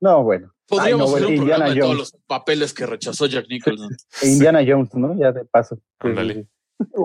[0.00, 0.52] No, bueno.
[0.68, 3.46] Podríamos Ay, no, hacer un bueno, programa Indiana de todos los papeles que rechazó Jack
[3.48, 3.88] Nicholson.
[4.22, 5.18] E Indiana Jones, ¿no?
[5.18, 5.78] Ya de paso.
[5.98, 6.46] Ándale.
[6.94, 7.04] O,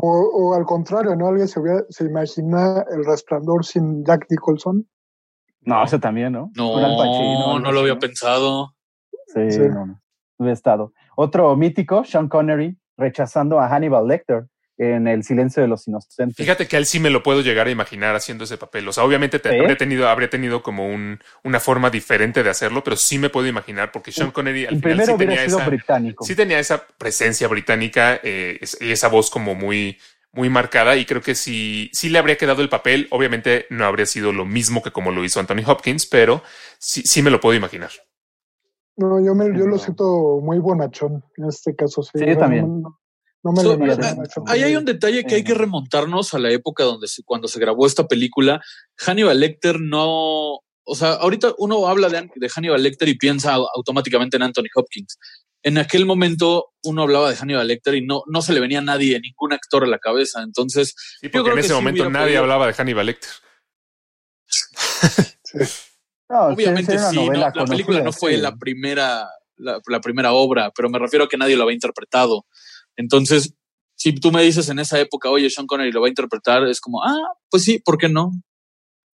[0.51, 1.27] o al contrario, ¿no?
[1.27, 4.88] Alguien se, hubiera, se imagina el resplandor sin Jack Nicholson.
[5.65, 6.51] No, eso también, ¿no?
[6.56, 8.75] No, Pacino, no, lo había pensado.
[9.28, 9.60] Sí, Sí.
[9.60, 10.01] no, no.
[10.38, 10.93] Hubiera estado.
[11.15, 14.45] Otro mítico, Sean Connery, rechazando a Hannibal Lecter
[14.78, 16.36] en El silencio de los inocentes.
[16.36, 18.86] Fíjate que a él sí me lo puedo llegar a imaginar haciendo ese papel.
[18.89, 22.97] O sea, obviamente habría tenido, habría tenido como un, una forma diferente de hacerlo, pero
[22.97, 25.60] sí me puedo imaginar porque Sean Connery al En final primero sí hubiera tenía, sido
[25.60, 26.25] esa, británico.
[26.25, 29.97] sí tenía esa presencia británica eh, y esa voz como muy,
[30.36, 30.95] muy marcada.
[30.98, 33.08] Y creo que sí, sí le habría quedado el papel.
[33.12, 36.43] Obviamente no habría sido lo mismo que como lo hizo Anthony Hopkins, pero
[36.80, 37.91] sí, sí me lo puedo imaginar.
[38.98, 42.02] No, yo, me, yo lo siento muy bonachón en este caso.
[42.04, 42.82] Sí, también.
[42.82, 42.98] No,
[43.43, 44.43] no me So, lo imagino ah, bonachón.
[44.48, 47.60] Ahí hay un detalle que hay que remontarnos a la época donde se- cuando se
[47.60, 48.62] grabó esta película.
[48.98, 53.67] Hannibal Lecter no, o sea, ahorita uno habla de, de Hannibal Lecter y piensa au-
[53.76, 55.17] automáticamente en Anthony Hopkins.
[55.65, 58.84] En aquel momento uno hablaba de Hannibal Lecter y no, no se le venía a
[58.84, 60.43] nadie, ningún actor a la cabeza.
[60.43, 62.41] Entonces, Sí, Yo porque creo en que ese sí momento nadie podido.
[62.43, 63.32] hablaba de Hannibal Lecter.
[66.30, 68.41] No, obviamente sí, no, la película no fue sí.
[68.41, 72.45] la primera, la, la primera obra, pero me refiero a que nadie lo había interpretado.
[72.95, 73.56] Entonces,
[73.95, 76.80] si tú me dices en esa época, oye, Sean Connery lo va a interpretar, es
[76.80, 78.34] como, ah, pues sí, ¿por qué no?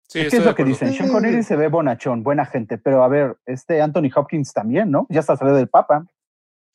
[0.09, 0.93] Sí, Es que es lo que dicen.
[0.95, 5.07] Sean Connery se ve bonachón, buena gente, pero a ver, este Anthony Hopkins también, ¿no?
[5.11, 6.07] Ya hasta salió del Papa.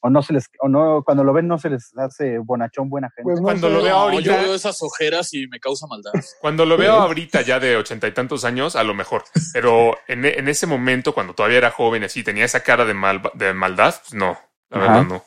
[0.06, 3.10] O no se les, o no, cuando lo ven no se les hace bonachón, buena
[3.10, 3.24] gente.
[3.24, 5.88] Pues no Cuando sé, lo veo No, ahorita- yo veo esas ojeras y me causa
[5.88, 6.12] maldad.
[6.42, 9.24] Cuando lo veo ahorita ya de ochenta y tantos años, a lo mejor.
[9.52, 12.94] Pero en, e- en ese momento, cuando todavía era joven, así tenía esa cara de,
[12.94, 14.38] mal, de maldad, pues no,
[14.70, 14.88] la Ajá.
[14.94, 15.24] verdad no.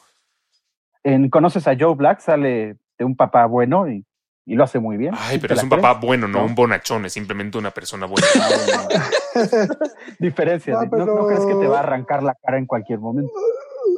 [1.03, 4.05] En Conoces a Joe Black sale de un papá bueno y,
[4.47, 5.13] y lo hace muy bien.
[5.19, 5.83] Ay, ¿Sí pero es un crees?
[5.83, 6.45] papá bueno, no ¿No?
[6.45, 8.27] un bonachón, es simplemente una persona buena.
[10.19, 10.75] Diferencia.
[10.75, 13.33] No, ¿no, no pero- crees que te va a arrancar la cara en cualquier momento?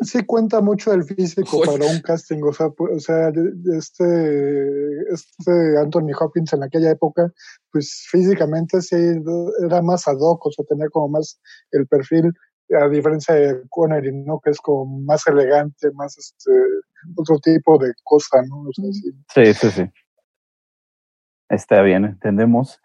[0.01, 3.33] Sí cuenta mucho el físico para un casting, o sea, o sea,
[3.77, 7.31] este, este Anthony Hopkins en aquella época,
[7.71, 8.97] pues físicamente sí
[9.65, 11.41] era más ad hoc, o sea, tenía como más
[11.73, 12.33] el perfil,
[12.81, 14.41] a diferencia de Connery, ¿no?
[14.41, 16.51] Que es como más elegante, más este,
[17.17, 18.63] otro tipo de cosa, ¿no?
[18.63, 19.13] O sea, sí.
[19.35, 19.91] Sí, sí, sí.
[21.49, 22.81] Está bien, entendemos.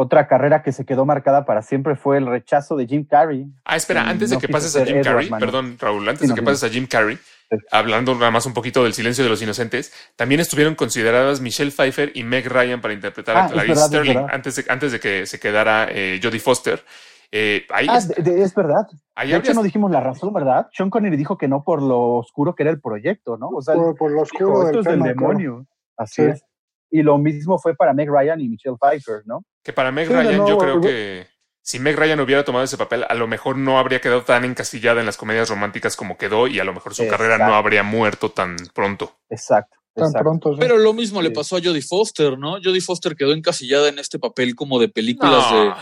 [0.00, 3.46] Otra carrera que se quedó marcada para siempre fue el rechazo de Jim Carrey.
[3.64, 6.34] Ah, espera, antes de no que pases a Jim Carrey, perdón, Raúl, antes Sí, de
[6.36, 7.16] que pases a Jim Carrey,
[7.50, 7.56] Sí.
[7.72, 12.12] hablando nada más un poquito del silencio de los inocentes, también estuvieron consideradas Michelle Pfeiffer
[12.14, 15.00] y Meg Ryan para interpretar Ah, a es Clarice verdad, Sterling antes de, antes de
[15.00, 16.84] que se quedara eh, Jodie Foster.
[17.32, 18.86] Eh, ahí Ah, es- de- de- es verdad.
[19.16, 20.68] ahí De hecho, no dijimos la razón, ¿verdad?
[20.72, 23.48] Sean Connery dijo que no por lo oscuro que era el proyecto, ¿no?
[23.48, 25.66] O sea, por, por lo dijo, oscuro esto del es demonio.
[25.96, 26.28] Así Sí.
[26.30, 26.44] es.
[26.90, 29.42] Y lo mismo fue para Meg Ryan y Michelle Pfeiffer, ¿no?
[29.68, 31.26] Que para Meg Sí, Ryan, yo creo que
[31.60, 35.00] si Meg Ryan hubiera tomado ese papel, a lo mejor no habría quedado tan encasillada
[35.00, 38.30] en las comedias románticas como quedó y a lo mejor su carrera no habría muerto
[38.30, 39.18] tan pronto.
[39.28, 39.76] Exacto.
[39.94, 40.56] Tan pronto, sí.
[40.58, 42.52] Pero lo mismo le pasó a Jodie Foster, ¿no?
[42.64, 45.72] Jodie Foster quedó encasillada en este papel como de películas de...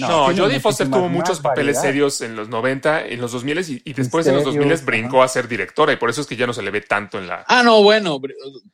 [0.00, 1.82] No, tiene Jodie Foster tuvo muchos papeles variedad.
[1.82, 5.22] serios en los 90, en los 2000 y, y después en los Misterios, 2000 brincó
[5.22, 7.28] a ser directora y por eso es que ya no se le ve tanto en
[7.28, 7.44] la...
[7.46, 8.20] Ah, no, bueno,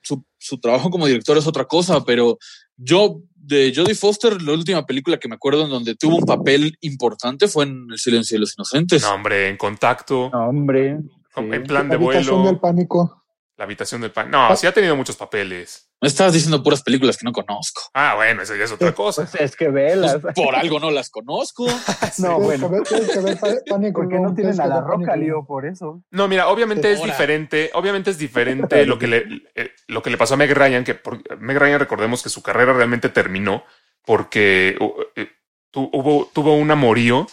[0.01, 2.39] su, su trabajo como director es otra cosa, pero
[2.77, 6.77] yo de Jodie Foster, la última película que me acuerdo en donde tuvo un papel
[6.81, 9.03] importante fue en El silencio de los inocentes.
[9.03, 10.99] No, hombre, en contacto, No, hombre.
[11.35, 11.41] sí.
[11.43, 13.25] en plan de Habitación vuelo, del pánico.
[13.57, 14.31] la habitación del pan.
[14.31, 15.89] No, sí ha tenido muchos papeles.
[16.03, 17.81] Me estás diciendo puras películas que no conozco.
[17.95, 19.23] Ah, bueno, eso ya es otra cosa.
[19.31, 20.19] Pues es que velas.
[20.21, 21.65] Pues, por algo no las conozco.
[22.19, 22.69] No, Tienes bueno.
[22.69, 25.45] que ver- tienes que ver pa- pánico ¿Por qué no tienen a la roca, Lío,
[25.47, 26.03] por eso?
[26.11, 30.19] No, mira, obviamente es diferente, obviamente es diferente lo que le eh, lo que le
[30.19, 33.65] pasó a Meg Ryan, que por, Meg Ryan recordemos que su carrera realmente terminó
[34.05, 35.29] porque uh, eh,
[35.71, 37.27] tu- hubo, tuvo un amorío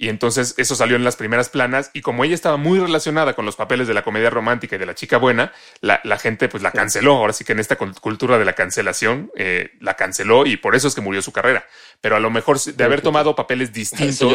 [0.00, 3.44] y entonces eso salió en las primeras planas y como ella estaba muy relacionada con
[3.44, 6.62] los papeles de la comedia romántica y de la chica buena, la, la gente pues
[6.62, 7.16] la canceló.
[7.16, 10.76] Ahora sí que en esta cul- cultura de la cancelación eh, la canceló y por
[10.76, 11.64] eso es que murió su carrera.
[12.00, 14.30] Pero a lo mejor de haber tomado papeles distintos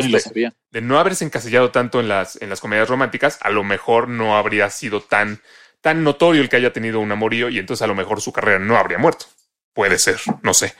[0.71, 4.36] de no haberse encasillado tanto en las, en las comedias románticas, a lo mejor no
[4.36, 5.39] habría sido tan,
[5.80, 8.60] tan notorio el que haya tenido un amorío y entonces a lo mejor su carrera
[8.60, 9.28] no habría muerto.
[9.73, 10.76] Puede ser, no sé.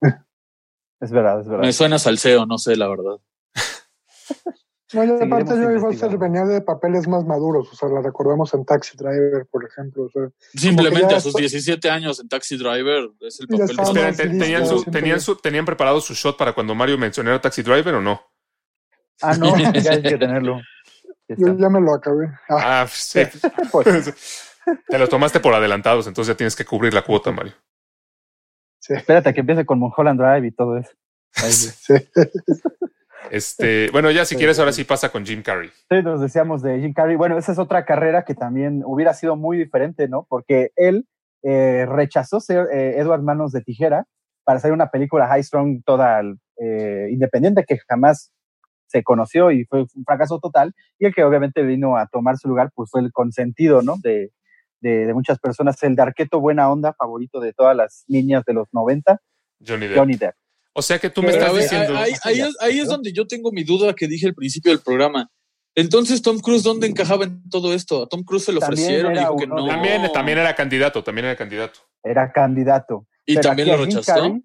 [1.00, 1.62] Es verdad, es verdad.
[1.62, 3.18] Me suena salseo, no sé, la verdad.
[4.94, 8.64] No, y aparte Jodie Foster venía de papeles más maduros, o sea, la recordamos en
[8.64, 10.04] Taxi Driver, por ejemplo.
[10.04, 10.22] O sea,
[10.54, 13.64] Simplemente a sus fue- 17 años en Taxi Driver es el papel.
[13.70, 17.62] Espera, más ¿tenían, su- tenían, su- ¿Tenían preparado su shot para cuando Mario mencionara Taxi
[17.62, 18.20] Driver o no?
[19.20, 20.60] Ah, no, ya hay que tenerlo.
[21.28, 22.28] Ya yo ya me lo acabé.
[22.48, 23.20] Ah, Ah, sí.
[23.70, 24.14] Pues,
[24.88, 27.52] Te lo tomaste por adelantados, entonces ya tienes que cubrir la cuota, Mario.
[28.80, 30.92] sí, espérate que empiece con Mulholland Drive y todo eso.
[31.36, 31.94] Ahí, sí, sí.
[33.30, 35.70] Este, bueno, ya si quieres, ahora sí pasa con Jim Carrey.
[36.02, 37.16] nos decíamos de Jim Carrey.
[37.16, 40.26] Bueno, esa es otra carrera que también hubiera sido muy diferente, ¿no?
[40.28, 41.06] Porque él
[41.42, 44.06] eh, rechazó ser eh, Edward Manos de Tijera
[44.44, 46.22] para hacer una película high strong toda
[46.56, 48.32] eh, independiente que jamás
[48.86, 50.74] se conoció y fue un fracaso total.
[50.98, 53.96] Y el que obviamente vino a tomar su lugar, pues fue el consentido, ¿no?
[54.02, 54.32] De,
[54.80, 58.54] de, de muchas personas, el de Arqueto Buena Onda, favorito de todas las niñas de
[58.54, 59.20] los 90,
[59.66, 59.98] Johnny Depp.
[59.98, 60.34] Johnny Depp.
[60.72, 61.96] O sea que tú me estás ver, diciendo.
[61.96, 64.80] ahí, ahí es, ahí es donde yo tengo mi duda que dije al principio del
[64.80, 65.30] programa.
[65.74, 68.02] Entonces, Tom Cruise, ¿dónde encajaba en todo esto?
[68.02, 69.66] A Tom Cruise se lo También ofrecieron y dijo que no.
[69.66, 71.80] También, también era candidato, también era candidato.
[72.02, 73.06] Era candidato.
[73.24, 74.40] y Pero también lo rechazó.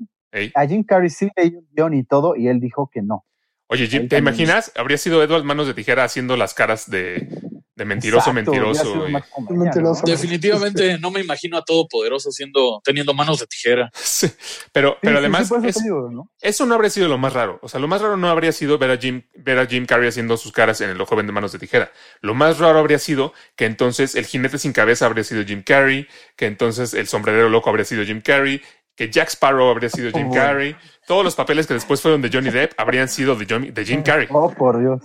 [0.55, 3.25] A Jim Carrey sí leyó el guion y todo, y él dijo que no.
[3.67, 4.71] Oye, Jim, ¿te imaginas?
[4.75, 7.27] Habría sido Edward Manos de Tijera haciendo las caras de,
[7.75, 8.83] De mentiroso, Exacto, mentiroso.
[8.93, 10.01] sido y- más comedia, Mentiroso.
[10.05, 10.11] ¿no?
[10.11, 13.89] Definitivamente no me imagino a Todopoderoso siendo, teniendo manos de tijera.
[14.03, 14.27] Sí,
[14.71, 16.29] pero, Sí, pero sí, además, sí, es- digo, ¿no?
[16.39, 17.57] eso no habría sido lo más raro.
[17.63, 20.07] O sea, lo más raro no habría sido ver a Jim, ver a Jim Carrey
[20.09, 21.91] haciendo sus caras en el joven de manos de tijera.
[22.21, 26.07] Lo más raro habría sido que entonces el jinete sin cabeza habría sido Jim Carrey,
[26.35, 28.61] que entonces el sombrerero loco habría sido Jim Carrey,
[28.95, 30.33] que Jack Sparrow habría sido Jim Oh.
[30.35, 30.75] Carrey.
[31.07, 34.03] Todos los papeles que después fueron de Johnny Depp habrían sido de, Johnny- de Jim
[34.03, 34.27] Carrey.
[34.29, 35.01] Oh, por Dios.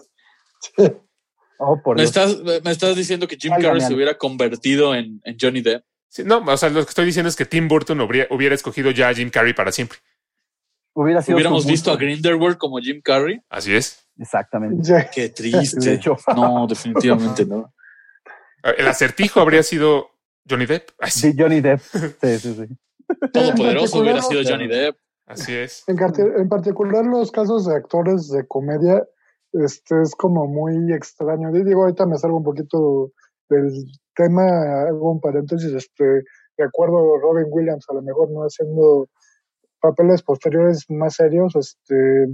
[1.58, 2.16] Oh, por ¿Me Dios.
[2.16, 5.84] estás, me estás diciendo que Jim Carrey se hubiera convertido en, en Johnny Depp?
[6.08, 8.90] Sí, no, o sea, lo que estoy diciendo es que Tim Burton hubiera, hubiera escogido
[8.90, 9.98] ya a Jim Carrey para siempre.
[10.94, 11.96] Hubiera sido ¿Hubiéramos visto a.
[11.96, 13.40] Grindelwald como Jim Carrey?
[13.50, 14.08] Así es.
[14.18, 15.06] Exactamente.
[15.14, 16.00] Qué triste.
[16.34, 17.72] No, definitivamente no.
[18.76, 20.10] El acertijo habría sido
[20.48, 20.90] Johnny Depp.
[20.98, 21.80] Ay, sí, Sí, Johnny Depp.
[21.80, 23.18] Sí, sí, sí.
[23.32, 24.96] Todopoderoso hubiera sido Johnny Depp.
[25.26, 25.84] así es.
[25.86, 29.04] En particular los casos de actores de comedia,
[29.64, 31.54] este es como muy extraño.
[31.56, 33.12] Y Digo, ahorita me salgo un poquito
[33.48, 33.72] del
[34.14, 34.42] tema,
[34.88, 39.08] hago un paréntesis, este, de acuerdo a Robin Williams, a lo mejor no haciendo
[39.80, 42.26] papeles posteriores más serios, este,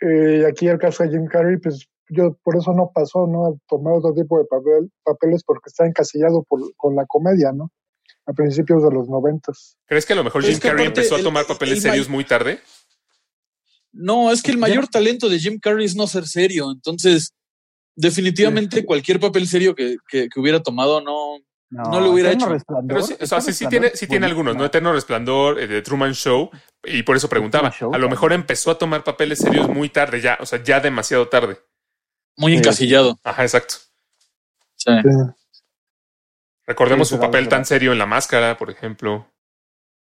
[0.00, 3.46] eh, aquí el caso de Jim Carrey, pues yo por eso no pasó, ¿no?
[3.46, 7.70] A tomar otro tipo de papel, papeles porque está encasillado por, con la comedia, ¿no?
[8.26, 9.76] A principios de los noventas.
[9.86, 12.24] ¿Crees que a lo mejor Jim Carrey empezó a tomar el- papeles el serios muy
[12.24, 12.58] tarde?
[13.92, 16.70] No, es que el mayor talento de Jim Carrey es no ser serio.
[16.72, 17.32] Entonces,
[17.96, 21.38] definitivamente cualquier papel serio que, que, que hubiera tomado no.
[21.72, 22.48] No lo hubiera hecho.
[22.88, 24.64] Pero sí, o sea, Eterno sí, sí Resplandor tiene, sí tiene algunos, ¿no?
[24.64, 26.50] Eterno Resplandor, eh, de Truman Show,
[26.82, 27.70] y por eso preguntaba.
[27.70, 30.80] Show, a lo mejor empezó a tomar papeles serios muy tarde ya, o sea, ya
[30.80, 31.60] demasiado tarde.
[32.36, 32.58] Muy Sí.
[32.58, 33.20] encasillado.
[33.22, 33.76] Ajá, exacto.
[34.74, 34.90] Sí.
[36.66, 39.26] Recordemos Sí, su papel tan serio en La Máscara, por ejemplo.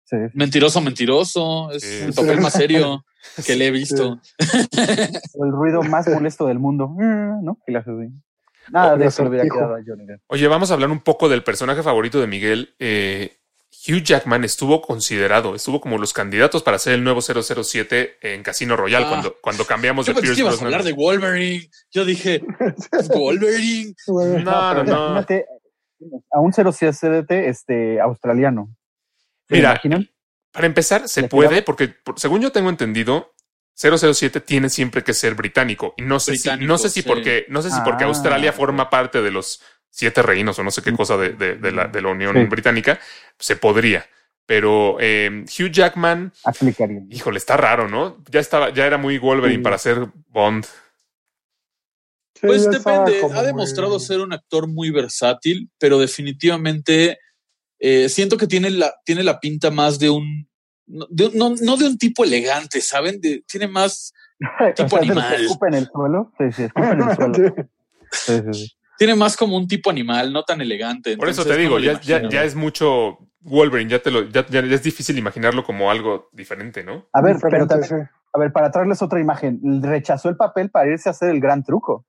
[0.03, 0.17] Sí.
[0.33, 1.71] Mentiroso, mentiroso.
[1.71, 2.03] Es Sí.
[2.03, 3.03] el papel más serio
[3.45, 4.19] que le he visto.
[4.41, 6.89] El ruido más molesto del mundo.
[6.97, 7.57] ¿No?
[7.67, 8.11] Y la hace así.
[8.71, 10.21] Nada de eso le hubiera quedado a Johnny Depp.
[10.27, 12.73] Oye, vamos a hablar un poco del personaje favorito de Miguel.
[12.79, 13.37] Eh,
[13.87, 18.75] Hugh Jackman estuvo considerado, estuvo como los candidatos para ser el nuevo 007 en Casino
[18.75, 19.09] Royale Ah.
[19.09, 20.73] cuando, cuando cambiamos Yo de pensé que Pierce ibas a Brosnan.
[20.73, 21.69] hablar de Wolverine.
[21.91, 22.41] Yo dije,
[23.13, 23.93] Wolverine.
[24.07, 24.91] No, no, no.
[25.11, 25.45] imagínate
[26.31, 28.75] a un 07 este, australiano.
[29.47, 30.09] ¿Se Mira, imaginan?
[30.55, 31.65] Para empezar, se ¿Le puede, tiraba?
[31.65, 33.33] porque por- según yo tengo entendido,
[33.75, 35.93] 007 tiene siempre que ser británico.
[35.97, 37.07] Y no sé si, no sé si sí.
[37.07, 38.07] porque, no sé si porque Ah.
[38.07, 41.71] Australia forma parte de los siete reinos o no sé qué cosa de, de- de
[41.71, 42.43] la, de la Unión Sí.
[42.45, 42.99] Británica,
[43.37, 44.07] se podría.
[44.45, 47.01] Pero eh, Hugh Jackman, Aplicaría.
[47.09, 48.23] híjole, está raro, ¿no?
[48.29, 49.63] Ya estaba, ya era muy Wolverine Sí.
[49.63, 50.65] para ser Bond.
[52.41, 53.21] Pues depende.
[53.33, 57.17] Ha demostrado muy- ser un actor muy versátil, pero definitivamente
[57.87, 60.47] eh, siento que tiene la, tiene la pinta más de un.
[60.87, 63.19] No de, un- no, no de un tipo elegante, ¿saben?
[63.21, 64.13] De- tiene más.
[64.75, 65.35] Tipo O sea, animal.
[65.67, 66.31] en el suelo.
[66.37, 67.55] Sí, sí, escupen en el suelo.
[68.11, 68.71] Sí, sí, sí.
[68.97, 71.17] Tiene más como un tipo animal, no tan elegante.
[71.17, 74.59] Por eso te digo, ya, ya, ya es mucho Wolverine, ya te lo, ya, ya
[74.61, 77.07] es difícil imaginarlo como algo diferente, ¿no?
[77.13, 78.17] A ver, pero diferente, también, sí.
[78.33, 81.63] a ver, para traerles otra imagen, rechazó el papel para irse a hacer el gran
[81.63, 82.05] truco.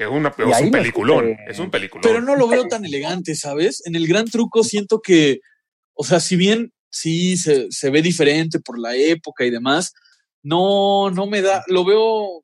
[0.00, 2.00] Que es, una, Y es un peliculón, es un peliculón.
[2.02, 3.82] Pero no lo veo tan elegante, ¿sabes?
[3.84, 5.40] En el gran truco siento que,
[5.92, 9.92] o sea, si bien sí se, se ve diferente por la época y demás,
[10.42, 12.42] no, no me da, lo veo,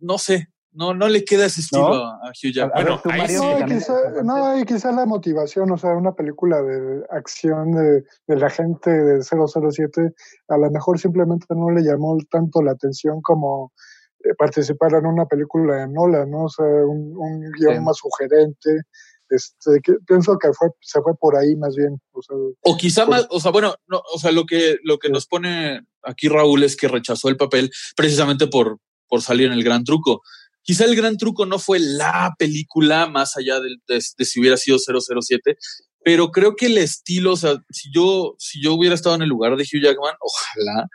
[0.00, 2.04] no sé, no, no le queda ese estilo ¿No?
[2.04, 2.84] a, Hugh Jackman.
[3.04, 3.36] Bueno, sí.
[3.36, 8.36] No, quizá, no, y quizá la motivación, o sea, una película de acción de, de
[8.36, 10.14] la gente de 007,
[10.48, 13.72] a lo mejor simplemente no le llamó tanto la atención como
[14.36, 16.44] participar en una película de Nolan, ¿no?
[16.44, 17.80] O sea, un, un guion Sí.
[17.80, 18.82] más sugerente.
[19.30, 22.00] Este, que, pienso que fue, se fue por ahí más bien.
[22.12, 24.98] O sea, O quizá Por- más, o sea, bueno, no, o sea, lo que, lo
[24.98, 25.12] que Sí.
[25.12, 29.62] nos pone aquí Raúl es que rechazó el papel precisamente por, por salir en el
[29.64, 30.22] gran truco.
[30.62, 34.56] Quizá el gran truco no fue la película más allá del- de, de si hubiera
[34.56, 35.56] sido 007,
[36.04, 39.28] pero creo que el estilo, o sea, si yo, si yo hubiera estado en el
[39.28, 40.88] lugar de Hugh Jackman, ojalá,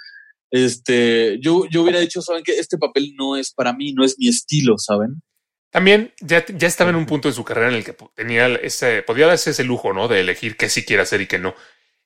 [0.53, 4.19] este, yo, yo hubiera dicho, saben que este papel no es para mí, no es
[4.19, 5.23] mi estilo, ¿saben?
[5.71, 9.01] También ya, ya estaba en un punto de su carrera en el que tenía ese,
[9.01, 10.07] podía darse ese lujo, ¿no?
[10.07, 11.55] De elegir qué sí quiere hacer y qué no.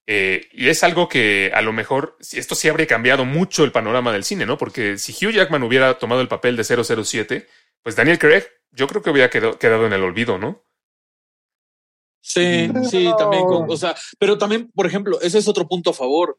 [0.08, 4.14] Eh, y es algo que a lo mejor, esto sí habría cambiado mucho el panorama
[4.14, 4.58] del cine, ¿no?
[4.58, 7.46] Porque si Hugh Jackman hubiera tomado el papel de 007,
[7.84, 10.64] pues Daniel Craig, yo creo que hubiera quedado, quedado en el olvido, ¿no?
[12.22, 15.94] Sí, sí, también, con- o sea, pero también, por ejemplo, ese es otro punto a
[15.94, 16.38] favor,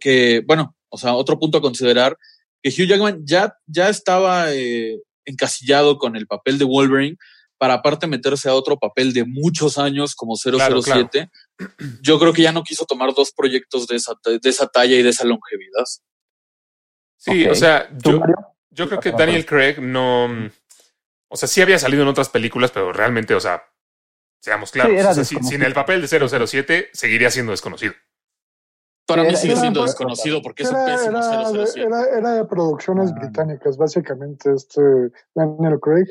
[0.00, 2.16] que, bueno, o sea, otro punto a considerar,
[2.62, 7.16] que Hugh Jackman ya, ya estaba eh, encasillado con el papel de Wolverine,
[7.58, 11.30] para aparte meterse a otro papel de muchos años como 007,
[12.02, 15.02] yo creo que ya no quiso tomar dos proyectos de esa, de esa talla y
[15.02, 15.84] de esa longevidad.
[17.16, 18.20] Sí, o sea, ¿Tú, yo,
[18.70, 20.50] yo creo que Perdón, Daniel Craig no.
[21.28, 23.62] O sea, sí había salido en otras películas, pero realmente, o sea,
[24.40, 27.94] seamos claros, Sí, o sea, sin, sin el papel de 007 seguiría siendo desconocido.
[29.06, 31.80] Para mí sigue siendo era- desconocido porque es un Era, pésimo era, de, 007.
[31.86, 33.18] era, era de producciones Ah.
[33.20, 34.80] británicas, básicamente, este
[35.34, 36.06] Daniel Craig.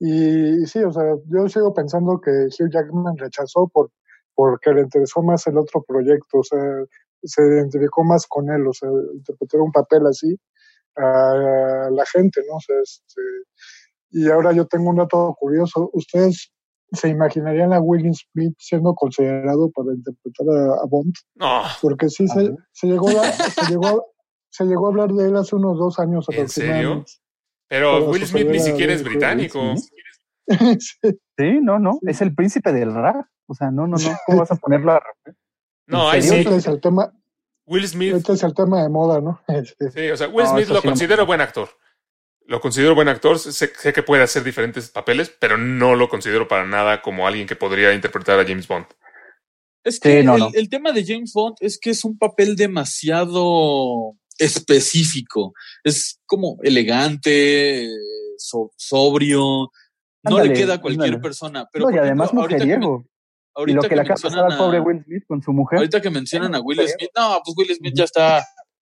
[0.00, 3.90] Y, y sí, o sea, yo sigo pensando que Hugh Jackman rechazó por
[4.36, 6.58] porque le interesó más el otro proyecto, o sea,
[7.22, 10.36] se identificó más con él, o sea, interpretar un papel así
[10.96, 12.56] a la gente, ¿no?
[12.56, 13.22] O sea, este,
[14.10, 15.88] y ahora yo tengo un dato curioso.
[15.92, 16.52] ¿Ustedes
[16.94, 21.12] se imaginarían a Will Smith siendo considerado para interpretar a, a Bond?
[21.34, 22.54] No, Porque sí se,
[22.86, 24.02] llegó a, se llegó a-
[24.50, 27.04] se llegó a hablar de él hace unos dos años ¿En serio?
[27.68, 29.60] pero Will Smith ni siquiera es británico.
[30.48, 31.58] Sí.
[31.62, 33.26] No, no, es el príncipe del rap.
[33.46, 35.34] O sea, no, no, no, ¿cómo vas a ponerlo a rap?
[35.86, 36.34] No, ¿En ahí sí.
[36.36, 37.12] Este es el tema,
[37.66, 39.40] Will Smith, este es el tema de moda, ¿no?
[39.94, 40.90] Sí, o sea, Will No, Smith lo sí no.
[40.90, 41.68] considero buen actor.
[42.46, 46.46] Lo considero buen actor, sé, sé que puede hacer diferentes papeles, pero no lo considero
[46.46, 48.86] para nada como alguien que podría interpretar a James Bond.
[49.82, 50.50] Es que Sí, no, el, no.
[50.52, 55.54] el tema de James Bond es que es un papel demasiado específico.
[55.82, 57.88] Es como elegante,
[58.38, 59.70] so- sobrio.
[60.22, 61.22] No Ándale, le queda a cualquier ándale.
[61.22, 61.68] persona.
[61.72, 63.04] Pero No, y además ejemplo, ahorita que mujeriego.
[63.56, 65.24] Y ahorita lo que, que le acaba de pasar mencionan al pobre a- Will Smith
[65.28, 65.78] con su mujer.
[65.78, 66.98] Ahorita que mencionan a Will Mujeriego.
[66.98, 68.44] Smith, no, pues Will Smith ya está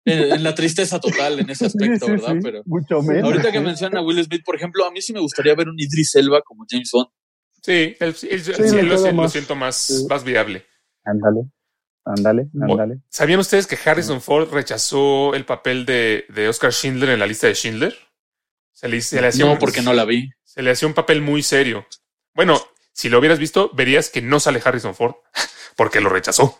[0.05, 2.33] en, en la tristeza total en ese aspecto, Sí, sí, ¿verdad?
[2.33, 3.23] sí, Pero mucho menos.
[3.25, 5.75] ahorita que mencionan a Will Smith, por ejemplo, a mí sí me gustaría ver un
[5.79, 7.07] Idris Elba como James Bond.
[7.61, 10.05] Sí, el, el- lo, siento más, Sí.
[10.09, 10.65] más viable.
[11.05, 11.41] Ándale,
[12.05, 12.95] ándale, ándale.
[13.09, 17.47] ¿Sabían ustedes que Harrison Ford rechazó el papel de, de Oscar Schindler en la lista
[17.47, 17.95] de Schindler?
[18.73, 20.29] Se le, se le hacía No, un- porque no la vi.
[20.43, 21.85] Se le hacía un papel muy serio.
[22.33, 22.59] Bueno,
[22.91, 25.15] si lo hubieras visto, verías que no sale Harrison Ford
[25.77, 26.59] porque lo rechazó.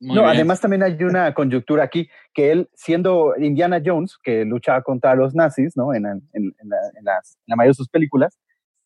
[0.00, 0.34] Muy no, bien.
[0.34, 5.34] además también hay una coyuntura aquí, que él, siendo Indiana Jones, que luchaba contra los
[5.34, 5.94] nazis, ¿no?
[5.94, 8.38] En, en- en la, en las- en la mayoría de sus películas,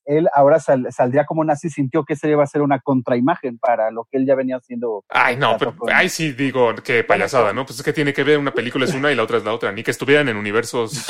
[0.05, 3.91] él ahora sal- saldría como nazi, sintió que ese iba a ser una contraimagen para
[3.91, 5.05] lo que él ya venía haciendo.
[5.09, 7.65] Ay, no, pero con- ay, sí digo, qué payasada, ¿no?
[7.67, 9.53] Pues es que tiene que ver una película es una y la otra es la
[9.53, 9.71] otra.
[9.73, 11.07] Ni que estuvieran en universos,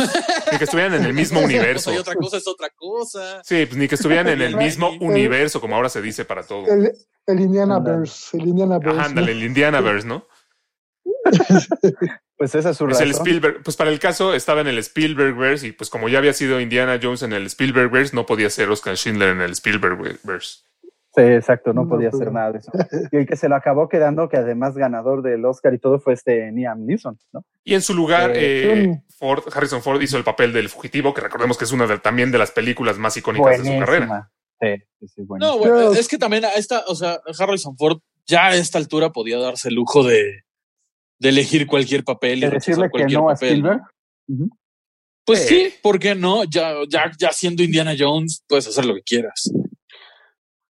[0.52, 1.92] ni que estuvieran en el mismo universo.
[1.92, 3.42] y otra cosa es otra cosa.
[3.44, 6.66] Sí, pues ni que estuvieran en el mismo universo, como ahora se dice para todo.
[6.66, 6.92] El,
[7.26, 7.98] el Indiana Ándale.
[7.98, 8.98] Verse, el Indiana Verse.
[8.98, 10.26] Ajá, ándale, el Indianaverse, ¿no?
[12.40, 13.26] Pues esa es su Es el razón.
[13.26, 13.62] Spielberg.
[13.62, 16.98] Pues para el caso estaba en el Spielbergverse y pues como ya había sido Indiana
[17.00, 20.60] Jones en el Spielbergverse, no podía ser Oscar Schindler en el Spielbergverse.
[21.14, 22.72] Sí, exacto, no No, podía hacer nada de eso.
[23.12, 26.14] Y el que se lo acabó quedando, que además ganador del Oscar y todo, fue
[26.14, 27.44] este Liam Neeson, ¿no?
[27.62, 31.20] Y en su lugar, Eh, eh, Ford, Harrison Ford hizo el papel del fugitivo, que
[31.20, 34.30] recordemos que es una de, también de las películas más icónicas de su carrera.
[34.58, 38.46] Sí, sí, sí, No, bueno, es que también a esta, o sea, Harrison Ford ya
[38.46, 40.44] a esta altura podía darse el lujo de,
[41.20, 43.48] de elegir cualquier papel y de rechazar decirle que cualquier no a papel.
[43.48, 43.80] Spielberg.
[44.28, 44.48] Ujú.
[45.26, 45.46] Pues Eh.
[45.46, 46.44] sí, ¿por qué no?
[46.44, 49.42] Ya, ya, ya siendo Indiana Jones, puedes hacer lo que quieras.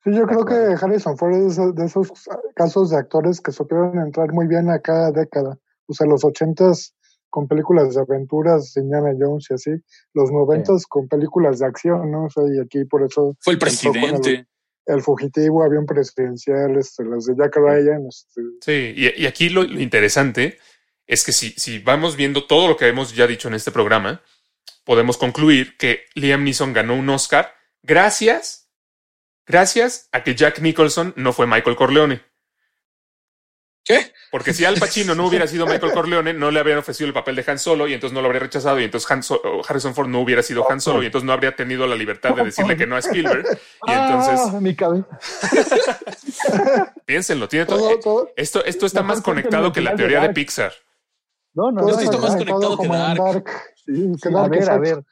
[0.05, 0.55] Sí, yo creo que.
[0.81, 2.11] Harrison Ford es de esos,
[2.57, 5.59] casos de actores que supieron entrar muy bien a cada década.
[5.87, 6.95] O sea, los ochentas
[7.31, 9.71] con películas de aventuras, Indiana Jones y así,
[10.15, 12.25] los noventas con películas de acción, ¿no?
[12.25, 14.47] O sea, y aquí por eso Fue el presidente.
[14.89, 19.81] El Fugitivo, Avión Presidencial, este, de Jack Ryan, este, Sí, y, y aquí lo, lo
[19.81, 20.59] interesante
[21.07, 24.23] es que si, si vamos viendo todo lo que hemos ya dicho en este programa,
[24.85, 28.71] podemos concluir que Liam Neeson ganó un Oscar gracias,
[29.47, 32.23] gracias a que Jack Nicholson no fue Michael Corleone.
[33.89, 34.13] ¿Qué?
[34.31, 37.35] Porque si Al Pacino no hubiera sido Michael Corleone, no le habrían ofrecido el papel
[37.37, 39.95] de Han Solo y entonces no lo habría rechazado y entonces Han So- o Harrison
[39.95, 42.77] Ford no hubiera sido Han Solo y entonces no habría tenido la libertad de decirle
[42.77, 43.47] que no a Spielberg.
[43.87, 45.07] Y entonces, Ah, mi cabeza.
[47.07, 47.79] piénsenlo, tiene todo.
[47.79, 50.73] todo, todo, Esto, esto está más conectado que la teoría de de Pixar.
[51.55, 52.39] No, no, Esto no, está no, más no.
[52.39, 53.45] conectado que como en Dark.
[53.75, 55.05] Sí, que Sí, Dark, a ver, a ver.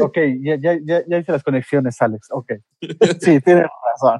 [0.00, 2.28] Ok, ya, ya, ya, ya hice las conexiones, Alex.
[2.30, 2.52] Ok.
[3.20, 3.66] Sí, tienes
[4.00, 4.18] razón.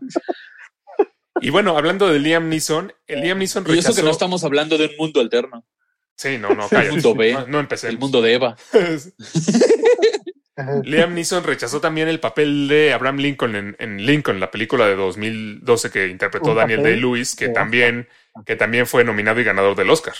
[1.41, 3.95] Y bueno, hablando de Liam Neeson, el Liam Neeson Y eso rechazó.
[3.97, 5.67] que no estamos hablando de un mundo alterno,
[6.17, 6.91] Sí, no, no, el cállate.
[6.93, 7.89] mundo B, No, no empecé.
[7.89, 8.57] el mundo de Eva.
[10.85, 14.97] Liam Neeson rechazó también el papel de Abraham Lincoln en, en Lincoln, la película de
[14.97, 18.09] 2012 que interpretó Un Daniel Day-Lewis, que también,
[18.47, 20.15] que también fue nominado y ganador del Oscar.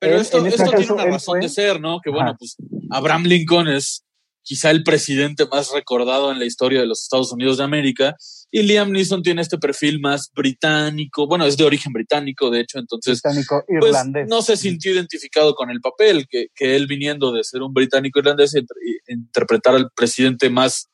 [0.00, 2.00] Pero esto, este esto tiene una razón fue- de ser, ¿no?
[2.02, 2.38] Que bueno, Ajá.
[2.38, 2.56] pues
[2.90, 4.04] Abraham Lincoln es
[4.48, 8.16] quizá el presidente más recordado en la historia de los Estados Unidos de América
[8.50, 12.78] y Liam Neeson tiene este perfil más británico, bueno, es de origen británico, de hecho,
[12.78, 14.26] entonces Británico pues irlandés.
[14.26, 18.20] no se sintió identificado con el papel, que, que él viniendo de ser un británico
[18.20, 18.78] irlandés entre-
[19.08, 20.88] interpretar al presidente más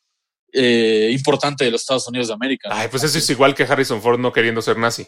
[0.53, 2.69] eh, importante de los Estados Unidos de América.
[2.71, 2.75] ¿no?
[2.75, 5.07] Ay, pues eso es igual que Harrison Ford no queriendo ser nazi.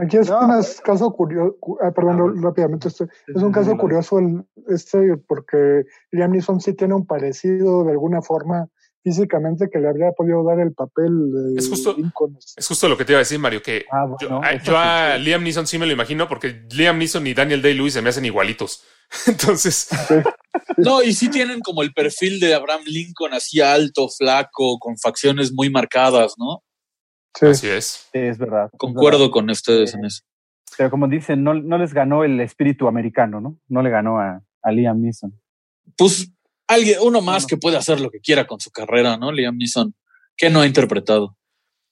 [0.00, 0.38] Aquí es No.
[0.40, 1.56] un caso curioso,
[1.94, 5.82] perdón, Ah, rápidamente, este, Sí, es un sí, caso curioso el, este, porque
[6.12, 8.68] Liam Neeson sí tiene un parecido de alguna forma
[9.02, 12.36] físicamente que le habría podido dar el papel de Es justo- Lincoln.
[12.56, 14.64] Es justo lo que te iba a decir, Mario, que Ah, yo, bueno, a, eso
[14.66, 15.24] yo a sí, sí.
[15.24, 18.24] Liam Neeson sí me lo imagino porque Liam Neeson y Daniel Day-Lewis se me hacen
[18.24, 18.84] igualitos.
[19.26, 19.88] Entonces,
[20.76, 25.52] No, y sí tienen como el perfil de Abraham Lincoln, así alto, flaco, con facciones
[25.52, 26.62] muy marcadas, ¿no?
[27.38, 27.46] Sí.
[27.46, 28.08] así es.
[28.12, 28.30] Sí, es verdad.
[28.32, 28.70] es verdad.
[28.78, 30.22] Concuerdo con ustedes en eso.
[30.76, 33.58] Pero como dicen, no, no les ganó el espíritu americano, ¿no?
[33.68, 35.32] No le ganó a, a Liam Neeson.
[35.96, 36.30] Pues
[36.66, 37.46] alguien, uno más Bueno.
[37.48, 39.32] que puede hacer lo que quiera con su carrera, ¿no?
[39.32, 39.94] Liam Neeson,
[40.36, 41.36] que no ha interpretado.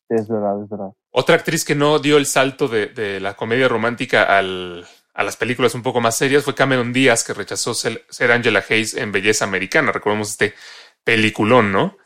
[0.08, 0.90] Es verdad, es verdad.
[1.10, 5.36] Otra actriz que no dio el salto de, de la comedia romántica al, a las
[5.36, 9.10] películas un poco más serias fue Cameron Díaz, que rechazó ser, ser Angela Hayes en
[9.10, 9.90] Belleza Americana.
[9.90, 10.54] Recordemos este
[11.02, 11.96] peliculón, ¿no?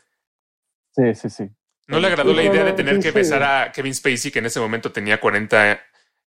[0.95, 1.43] Sí, sí, sí.
[1.91, 4.59] No le agradó la idea de tener que besar a Kevin Spacey, que en ese
[4.59, 5.79] momento tenía 40,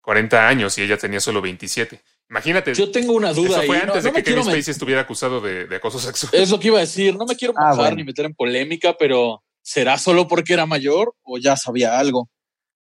[0.02, 2.00] 40 años y ella tenía solo 27.
[2.30, 3.68] Imagínate, Yo tengo una duda eso ahí.
[3.68, 6.32] fue antes no de me que Kevin Spacey estuviera acusado de, de acoso sexual.
[6.36, 7.16] Es lo que iba a decir.
[7.16, 7.96] No me quiero Ah, mojar bueno.
[7.98, 12.30] ni meter en polémica, pero ¿será solo porque era mayor o ya sabía algo?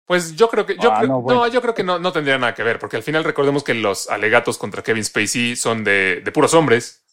[0.04, 2.54] Pues yo creo que yo Ah, creo- no, yo creo que no, no tendría nada
[2.54, 6.32] que ver, porque al final recordemos que los alegatos contra Kevin Spacey son de, de
[6.32, 7.04] puros hombres.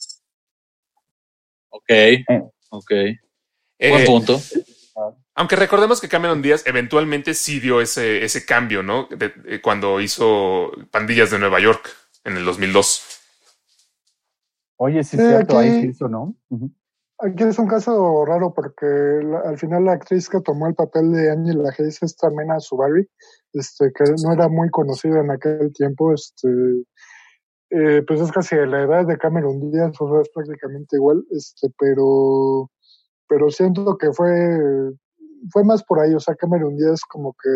[1.69, 1.89] Ok.
[2.69, 2.91] Ok.
[2.91, 4.41] Eh, Buen punto.
[5.39, 9.07] Aunque recordemos que Cameron Díaz eventualmente sí dio ese, ese cambio, ¿no?
[9.09, 11.87] De- de cuando hizo Pandillas de Nueva York
[12.25, 13.01] en el 2002.
[14.77, 16.35] Oye, sí, es cierto, ahí sí hizo, ¿no?
[17.21, 21.11] Aquí es un caso raro porque la- al final la actriz que tomó el papel
[21.13, 23.07] de Angela Hayes es Carmena Suvari,
[23.53, 26.47] este, que no era muy conocida en aquel tiempo, este,
[27.71, 31.23] eh, pues es casi de la edad de Cameron Díaz, o sea, es prácticamente igual,
[31.31, 32.69] este, pero,
[33.27, 34.91] pero siento que fue,
[35.51, 37.49] fue más por ahí, o sea, Cameron Díaz como que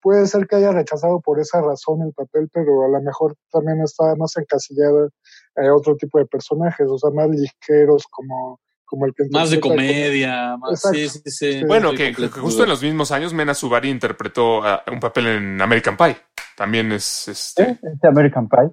[0.00, 3.80] puede ser que haya rechazado por esa razón el papel, pero a lo mejor también
[3.82, 5.08] estaba más encasillada
[5.56, 9.60] a otro tipo de personajes, o sea, más ligeros como, como el que Más de
[9.60, 11.64] comedia, más, sí, sí, sí.
[11.64, 16.16] Bueno, que, justo en los mismos años Mena Subari interpretó un papel en American Pie.
[16.56, 17.64] También es este.
[17.64, 18.70] Sí, este American Pie.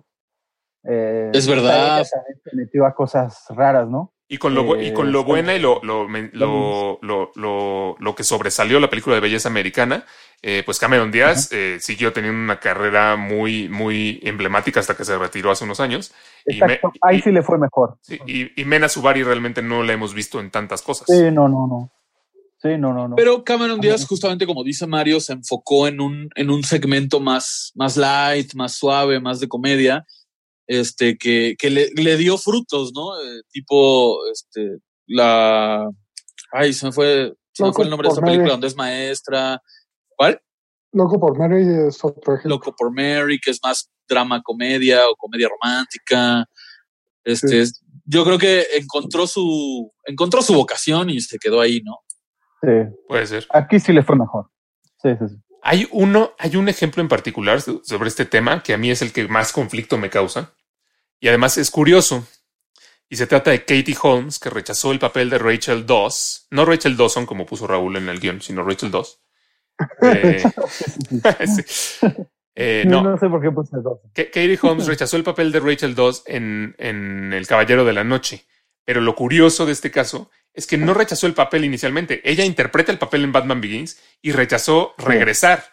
[0.88, 2.03] Eh, Es verdad.
[2.03, 4.14] se metió a cosas raras, ¿no?
[4.28, 7.96] Y con lo, bu- y con lo Eh, buena y lo, lo, lo, lo, lo-
[8.00, 10.04] lo que sobresalió la película de belleza americana,
[10.42, 15.16] eh, pues Cameron Díaz eh, siguió teniendo una carrera muy, muy emblemática hasta que se
[15.18, 16.12] retiró hace unos años.
[16.46, 17.98] Y, me- Exacto, ahí y- sí le fue mejor.
[18.02, 21.06] sí, y- y Mena Subari realmente no la hemos visto en tantas cosas.
[21.08, 21.92] Sí, no, no, no.
[22.58, 23.16] Sí, no, no, no.
[23.16, 27.72] Pero Cameron Díaz, justamente como dice Mario, se enfocó en un, en un segmento más,
[27.76, 30.04] más light, más suave, más de comedia,
[30.68, 33.20] este, que, que le, le dio frutos, ¿no?
[33.22, 35.89] Eh, tipo, este, la.
[36.51, 38.34] Ay, se me fue, se me fue el nombre de esta Mary.
[38.34, 39.61] película donde es maestra.
[40.16, 40.39] ¿Cuál?
[40.93, 42.55] Loco por Mary es otro ejemplo.
[42.55, 46.45] Loco por Mary, que es más drama comedia o comedia romántica.
[47.24, 47.74] Este, Sí.
[48.05, 51.97] yo creo que encontró su, encontró su vocación y se quedó ahí, ¿no?
[52.61, 53.45] Sí, Puede ser.
[53.49, 54.49] aquí sí le fue mejor.
[55.01, 55.36] Sí, sí, sí.
[55.68, 59.01] Hay uno, hay un ejemplo en particular so- sobre este tema que a mí es
[59.01, 60.53] el que más conflicto me causa.
[61.20, 62.28] Y además es curioso.
[63.09, 66.47] Y se trata de Katie Holmes, que rechazó el papel de Rachel Doss.
[66.51, 69.22] No Rachel Dawson, como puso Raúl en el guion, sino Rachel Doss.
[70.01, 70.41] Eh,
[71.47, 72.07] sí.
[72.55, 73.01] Eh, no.
[73.03, 73.72] no, sé por qué puse.
[74.13, 78.03] Ka- Katie Holmes rechazó el papel de Rachel Doss en, en El Caballero de la
[78.03, 78.45] Noche.
[78.86, 82.22] Pero lo curioso de este caso es que no rechazó el papel inicialmente.
[82.30, 85.66] Ella interpreta el papel en Batman Begins y rechazó regresar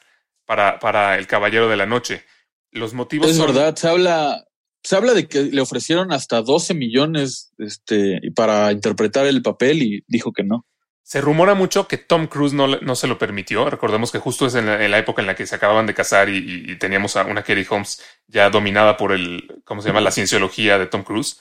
[0.45, 2.25] para, para El Caballero de la Noche.
[2.71, 4.45] Los motivos Es son- verdad, se habla,
[4.83, 10.05] se habla de que le ofrecieron hasta 12 millones este, para interpretar el papel y
[10.09, 10.67] dijo que no.
[11.05, 13.69] Se rumora mucho que Tom Cruise no, no se lo permitió.
[13.69, 15.95] Recordemos que justo es en la, en la época en la que se acababan de
[15.95, 19.89] casar y, y- y teníamos a una Katie Holmes ya dominada por el, ¿cómo se
[19.89, 20.01] llama?
[20.01, 21.41] La cienciología de Tom Cruise.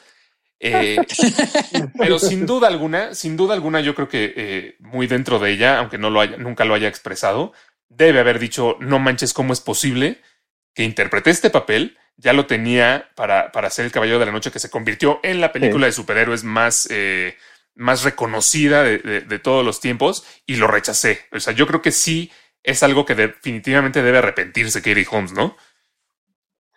[0.64, 0.97] Eh,
[1.97, 5.80] pero sin duda alguna, sin duda alguna, yo creo que eh, muy dentro de ella,
[5.80, 7.51] aunque no lo haya, nunca lo haya expresado,
[7.89, 10.22] debe haber dicho, no manches, ¿cómo es posible
[10.76, 11.97] que interpreté este papel?
[12.18, 15.41] Ya lo tenía para, para ser el Caballero de la Noche, que se convirtió en
[15.41, 17.36] la película de superhéroes más, eh,
[17.74, 21.22] más reconocida de, de- de todos los tiempos y lo rechacé.
[21.32, 22.32] O sea, yo creo que sí
[22.64, 25.57] es algo que definitivamente debe arrepentirse Katie Holmes, ¿no?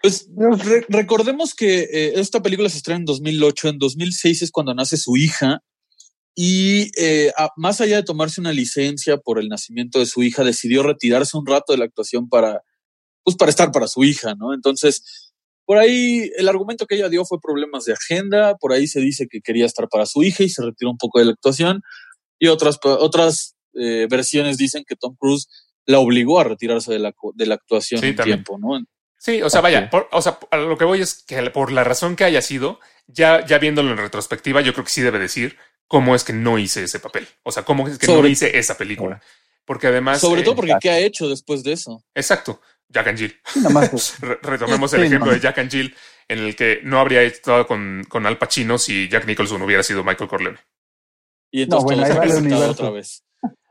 [0.04, 4.74] Pues re- recordemos que eh, esta película se estrena en 2008, en 2006 es cuando
[4.74, 5.60] nace su hija
[6.36, 10.44] y eh, a- más allá de tomarse una licencia por el nacimiento de su hija,
[10.44, 12.60] decidió retirarse un rato de la actuación para,
[13.22, 14.52] pues para estar para su hija, ¿no?
[14.52, 15.32] Entonces,
[15.64, 19.26] por ahí el argumento que ella dio fue problemas de agenda, por ahí se dice
[19.30, 21.80] que quería estar para su hija y se retiró un poco de la actuación
[22.38, 25.46] y otras, otras eh, versiones dicen que Tom Cruise
[25.86, 28.44] la obligó a retirarse de la, de la actuación Sí, un también.
[28.44, 28.84] tiempo, ¿no?
[29.24, 31.82] Sí, o sea, vaya, por- o sea, a lo que voy es que por la
[31.82, 35.56] razón que haya sido, ya, ya viéndolo en retrospectiva, yo creo que sí debe decir
[35.86, 37.26] cómo es que no hice ese papel.
[37.42, 39.22] O sea, cómo es que no hice esa película.
[39.64, 40.20] Porque además.
[40.20, 42.04] Sobre eh, todo porque ¿qué ha hecho después de eso?
[42.14, 42.60] Exacto.
[42.90, 43.40] Jack and Jill.
[43.46, 45.32] Sí, nomás, Re- retomemos el Sí, ejemplo no.
[45.32, 45.96] de Jack and Jill,
[46.28, 50.04] en el que no habría estado con, con Al Pacino si Jack Nicholson hubiera sido
[50.04, 50.58] Michael Corleone.
[51.50, 52.70] Y entonces bueno, todo ahí el universo.
[52.72, 53.24] otra vez.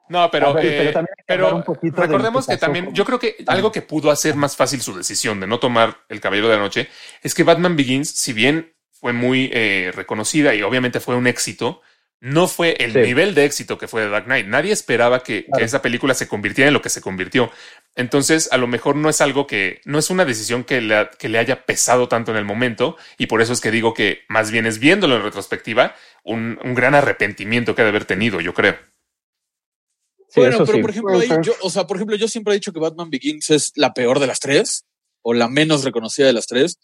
[0.09, 3.37] No, pero, ver, eh, pero también pero un poquito recordemos que también, yo creo que
[3.47, 6.61] algo que pudo hacer más fácil su decisión de no tomar el Caballero de la
[6.61, 6.89] Noche
[7.21, 11.81] es que Batman Begins, si bien fue muy eh, reconocida y obviamente fue un éxito,
[12.19, 12.99] no fue el Sí.
[12.99, 14.47] nivel de éxito que fue de Dark Knight.
[14.47, 17.51] Nadie esperaba que, esa película se convirtiera en lo que se convirtió.
[17.95, 21.27] Entonces, a lo mejor no es algo que, no es una decisión que le, que
[21.27, 24.51] le haya pesado tanto en el momento, y por eso es que digo que más
[24.51, 28.53] bien es viéndolo en retrospectiva, un, un gran arrepentimiento que ha de haber tenido, yo
[28.53, 28.77] creo.
[30.33, 30.81] Sí, bueno, eso pero sí.
[30.81, 33.49] por ejemplo, ahí yo, o sea, por ejemplo, yo siempre he dicho que Batman Begins
[33.51, 34.85] es la peor de las tres,
[35.21, 36.79] o la menos reconocida de las tres.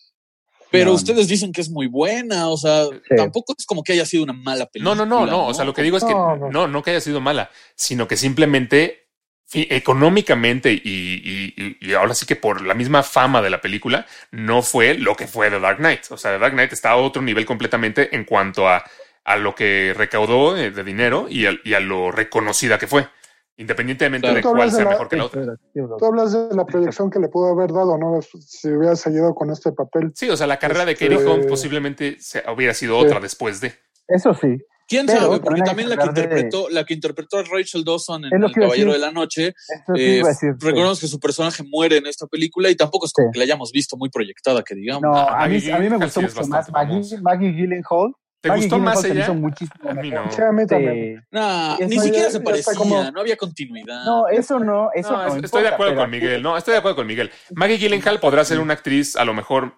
[0.72, 0.95] Pero No, no.
[0.97, 3.16] ustedes dicen que es muy buena, o sea, Sí.
[3.18, 4.95] tampoco es como que haya sido una mala No, película.
[4.95, 5.47] no, no, no.
[5.47, 6.68] O sea, lo que digo es que No, no, no.
[6.68, 9.08] no, que haya sido mala, sino que simplemente
[9.52, 14.62] económicamente y, y- y- ahora sí que por la misma fama de la película, no
[14.62, 16.02] fue lo que fue The Dark Knight.
[16.12, 18.84] O sea, The Dark Knight está a otro nivel completamente en cuanto a,
[19.24, 23.08] a lo que recaudó eh, de dinero y a, y a lo reconocida que fue,
[23.60, 24.36] independientemente Claro.
[24.38, 25.45] de cuál hablas de sea la- mejor que la otra.
[25.99, 28.20] Tú hablas de la proyección que le pudo haber dado, ¿no?
[28.22, 30.12] Si hubiera seguido con este papel.
[30.16, 33.05] Sí, o sea, la carrera de Este- Katie Holmes posiblemente se- hubiera sido Sí.
[33.05, 33.74] otra después de.
[34.07, 34.57] Eso sí.
[34.88, 35.39] ¿Quién Pero sabe?
[35.41, 38.91] Porque también la que de- interpretó, la que interpretó a Rachel Dawson en El Caballero
[38.91, 39.53] de la Noche,
[39.95, 40.47] eh, sí.
[40.60, 43.34] recordemos que su personaje muere en esta película y tampoco es como Sí.
[43.34, 45.03] que la hayamos visto muy proyectada, que digamos.
[45.03, 47.18] No, Ah, a mí, a mí me gustó mucho más Maggie.
[47.22, 48.14] Maggie Gyllenhaal.
[48.42, 49.24] ¿Te Maggie gustó más me ella?
[49.24, 50.32] hizo muchísimo A mí no.
[50.32, 51.18] Sí, a mí también.
[51.20, 51.28] Sí.
[51.32, 54.06] Nah, Eso ni ya- siquiera ya se está parecía, como- no había continuidad.
[54.06, 55.22] No, eso no, eso No, no.
[55.24, 56.42] es- importa, estoy de acuerdo pero con aquí- Miguel.
[56.44, 57.32] No, estoy de acuerdo con Miguel.
[57.54, 59.74] Maggie Gyllenhaal podrá ser una actriz, a lo mejor,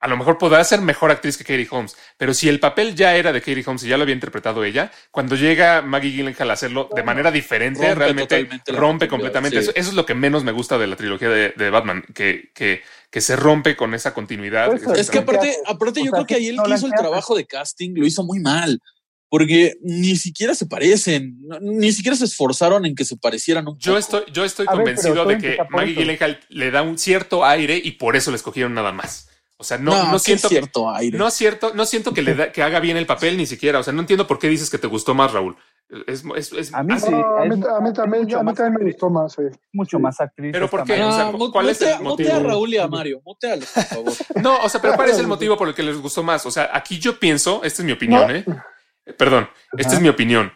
[0.00, 3.16] a lo mejor podrá ser mejor actriz que Katie Holmes, pero si el papel ya
[3.16, 6.52] era de Katie Holmes y ya lo había interpretado ella, cuando llega Maggie Gyllenhaal a
[6.52, 9.56] hacerlo de manera diferente, Rompe realmente rompe completamente.
[9.56, 9.62] sí.
[9.62, 12.50] Eso, eso es lo que menos me gusta de la trilogía de, de Batman, que,
[12.54, 14.68] que, que se rompe con esa continuidad.
[14.68, 16.62] Pues, Es que ¿Qué aparte, aparte O yo sea, creo que ¿qué- ahí el no
[16.64, 18.80] que hizo el trabajo de casting lo hizo muy mal.
[19.30, 23.92] Porque ni siquiera se parecen, ni siquiera se esforzaron en que se parecieran un Yo
[23.92, 23.98] poco.
[23.98, 25.94] estoy, yo estoy A convencido de que Maggie.
[25.96, 29.28] Gyllenhaal le da un cierto aire y por eso le escogieron nada más.
[29.60, 31.18] O sea, no, no, siento que, cierto aire.
[31.18, 33.80] No es cierto, no siento que le da- que haga bien el papel ni siquiera.
[33.80, 35.56] O sea, no entiendo por qué dices que te gustó más, Raúl.
[36.06, 37.10] Es, es- es- A mí ah, sí.
[37.10, 39.32] No, a, mí, es- a mí también, mucho a mí más también me gustó más,
[39.32, 39.42] sí.
[39.72, 40.52] mucho más actriz.
[40.52, 41.02] ¿Pero por qué?
[41.02, 42.32] O sea, ¿cuál es el motivo?
[42.34, 44.12] a Raúl y a Mario, mutealos, por favor.
[44.42, 46.46] No, o sea, pero ¿cuál es el motivo por el que les gustó más?
[46.46, 48.34] O sea, aquí yo pienso, esta es mi opinión, No.
[48.34, 48.44] ¿eh?
[49.16, 50.52] Perdón, esta es mi opinión.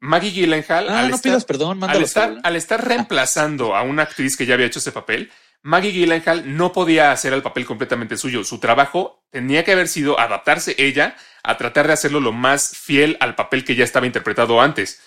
[0.00, 4.02] Maggie Gyllenhaal, Ah, al, no estar, pidas perdón, al, estar, al estar reemplazando a una
[4.02, 5.30] actriz que ya había hecho ese papel,
[5.62, 8.44] Maggie Gyllenhaal no podía hacer el papel completamente suyo.
[8.44, 13.16] Su trabajo tenía que haber sido adaptarse ella a tratar de hacerlo lo más fiel
[13.20, 15.02] al papel que ya estaba interpretado antes.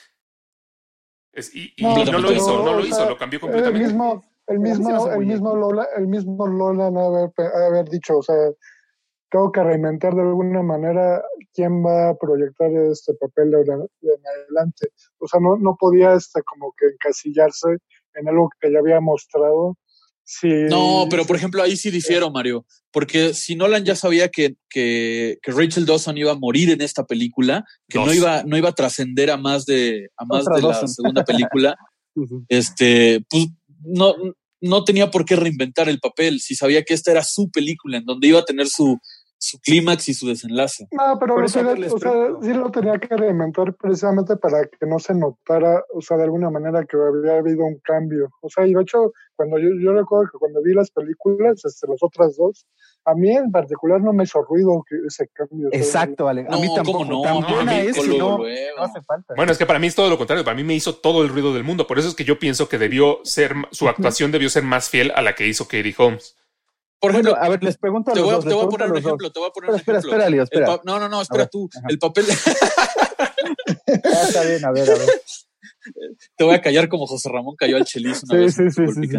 [1.33, 3.87] Es- y y No, lo hizo, no o lo sea, hizo, lo cambió El completamente.
[3.87, 7.31] mismo, el se me mismo, el mismo Lola, el mismo Lola no haber,
[7.67, 8.35] haber dicho, o sea,
[9.29, 11.23] tengo que reinventar de alguna manera
[11.53, 14.89] quién va a proyectar este papel de en adelante.
[15.19, 17.77] O sea, no, no podía este como que encasillarse
[18.13, 19.77] en algo que ya había mostrado.
[20.33, 22.65] Sí, No, pero por ejemplo, ahí sí difiero, Mario.
[22.89, 27.05] Porque si Nolan ya sabía que, que, que Rachel Dawson iba a morir en esta
[27.05, 30.61] película, que no iba, no iba a trascender a más de, a más Otra de
[30.61, 31.75] la segunda película,
[32.47, 33.47] este, pues
[33.83, 34.15] no,
[34.61, 38.05] no tenía por qué reinventar el papel si sabía que esta era su película en
[38.05, 38.99] donde iba a tener su,
[39.43, 40.87] su clímax y su desenlace.
[40.91, 42.11] No, pero lo tenía- o sea,
[42.43, 46.51] sí lo tenía que reinventar precisamente para que no se notara, o sea, de alguna
[46.51, 48.29] manera que había habido un cambio.
[48.41, 51.87] O sea, y de hecho, cuando yo, yo recuerdo que cuando vi las películas, este,
[51.87, 52.67] las otras dos,
[53.03, 55.69] a mí en particular no me hizo ruido que ese cambio.
[55.71, 56.41] Exacto, Ale.
[56.41, 57.05] A No, mí ¿cómo tampoco.
[57.05, 57.21] no?
[57.23, 59.33] Tan No, buena es que no, no hace falta.
[59.35, 60.45] Bueno, es que para mí es todo lo contrario.
[60.45, 61.87] Para mí me hizo todo el ruido del mundo.
[61.87, 65.11] Por eso es que yo pienso que debió ser, su actuación debió ser más fiel
[65.15, 66.35] a la que hizo Katie Holmes.
[67.01, 68.45] Por Bueno, ejemplo, a ver, les pregunto a te los voy a, dos.
[68.45, 69.03] te voy a poner un dos.
[69.03, 70.17] ejemplo, te voy a poner un Espera, ejemplo.
[70.17, 70.79] espera, Leo, espera.
[70.85, 71.67] no, no, no, espera ver, tú.
[71.75, 71.87] ajá.
[71.89, 75.07] El papel, Ah, está bien, a ver, a ver.
[76.37, 78.73] te voy a callar como José Ramón cayó al chelis una Sí, vez.
[78.75, 79.09] sí, sí.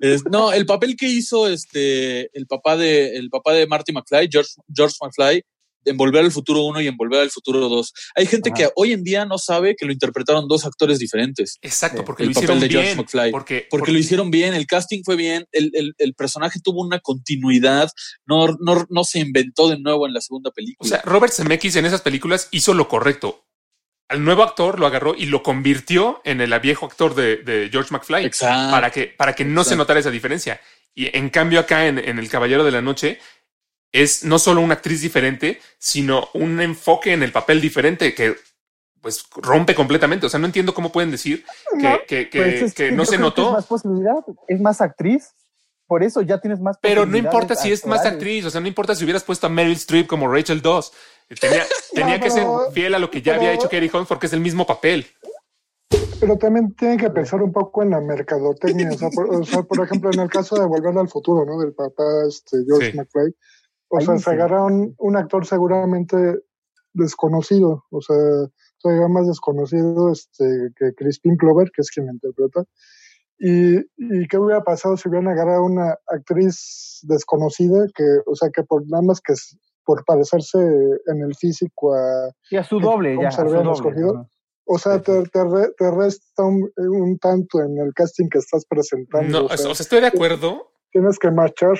[0.00, 4.28] Es- no, el papel que hizo este el papá de el papá de Marty McFly,
[4.30, 5.42] George, George McFly,
[5.84, 7.92] en Volver al Futuro 1 y en Volver al Futuro 2.
[8.16, 8.56] Hay gente Ajá.
[8.56, 11.58] que hoy en día no sabe que lo interpretaron dos actores diferentes.
[11.62, 12.98] Exacto, porque el lo papel hicieron de George bien.
[12.98, 13.30] McFly.
[13.30, 17.00] Porque, Porque lo hicieron bien, el casting fue bien, el, el, el personaje tuvo una
[17.00, 17.90] continuidad,
[18.26, 20.88] no, no, no se inventó de nuevo en la segunda O película.
[20.88, 23.44] sea, Robert Zemeckis en esas películas hizo lo correcto.
[24.08, 27.92] al nuevo actor lo agarró y lo convirtió en el viejo actor de, de George
[27.92, 28.70] McFly Exacto.
[28.70, 30.60] para que, para que no se notara esa diferencia.
[30.94, 33.18] Y en cambio acá en, en El Caballero de la Noche
[33.92, 38.34] es no solo una actriz diferente, sino un enfoque en el papel diferente que
[39.00, 40.26] pues rompe completamente.
[40.26, 41.44] O sea, no entiendo cómo pueden decir
[41.78, 43.48] que, No, que, que- Pues es que yo no se notó.
[43.48, 44.14] Es más posibilidad,
[44.48, 45.34] es más actriz.
[45.88, 48.68] Por eso ya tienes más Pero no importa si es más actriz, o sea, no
[48.68, 50.90] importa si hubieras puesto a Meryl Streep como Rachel Dawes.
[51.38, 51.64] Tenía,
[51.94, 54.40] tenía que ser fiel a lo que ya había hecho Katie Holmes porque es el
[54.40, 55.06] mismo papel.
[56.20, 58.90] Pero también tienen que pensar un poco en la mercadotecnia.
[58.92, 61.58] O sea, por, o sea, por ejemplo, en el caso de Volver al Futuro, ¿no?
[61.60, 62.96] Del papá este, George Sí.
[62.96, 63.34] McFly.
[63.94, 64.24] O Ahí sea, sí.
[64.24, 66.16] se agarraron un actor seguramente
[66.94, 67.84] desconocido.
[67.90, 68.16] O sea,
[68.80, 70.44] todavía más desconocido este,
[70.76, 72.64] que Crispin Clover, que es quien la interpreta.
[73.38, 78.62] Y, ¿Y qué hubiera pasado si hubieran agarrado una actriz desconocida que, o sea, que
[78.62, 79.34] por nada más que
[79.84, 83.32] por parecerse en el físico a, Sí, a su doble, ¿Cómo ya.
[83.32, 84.28] se a su doble, escogido?
[84.64, 88.64] o sea, te, te, re- te resta un, un tanto en el casting que estás
[88.64, 89.40] presentando.
[89.40, 90.70] No, o sea, o sea, estoy de acuerdo.
[90.92, 91.76] tienes que marchar.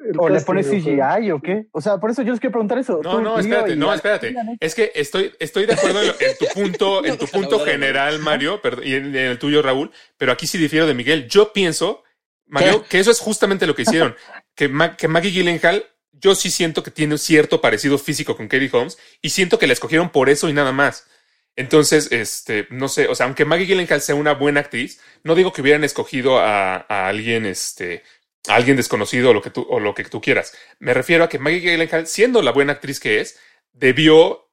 [0.00, 0.66] El O le pones.
[0.68, 1.66] CGI o qué.
[1.72, 3.00] O sea, por eso yo les quiero preguntar eso.
[3.02, 4.34] No, no, espérate, no, espérate.
[4.60, 8.18] Es que estoy, estoy de acuerdo en, lo- en tu punto, en tu punto general,
[8.20, 11.28] Mario, y en, en el tuyo, Raúl, pero aquí sí difiero de Miguel.
[11.28, 12.02] Yo pienso,
[12.46, 14.14] Mario, que eso es justamente lo que hicieron.
[14.54, 18.48] Que, Ma- que Maggie Gyllenhaal, yo sí siento que tiene un cierto parecido físico con
[18.48, 21.06] Katie Holmes y siento que la escogieron por eso y nada más.
[21.54, 25.52] Entonces, este, no sé, o sea, aunque Maggie Gyllenhaal sea una buena actriz, no digo
[25.52, 28.02] que hubieran escogido a, a alguien, este,
[28.46, 30.52] a alguien desconocido o lo que tú, o lo que tú quieras.
[30.78, 33.38] Me refiero a que Maggie Gyllenhaal, siendo la buena actriz que es,
[33.72, 34.44] debió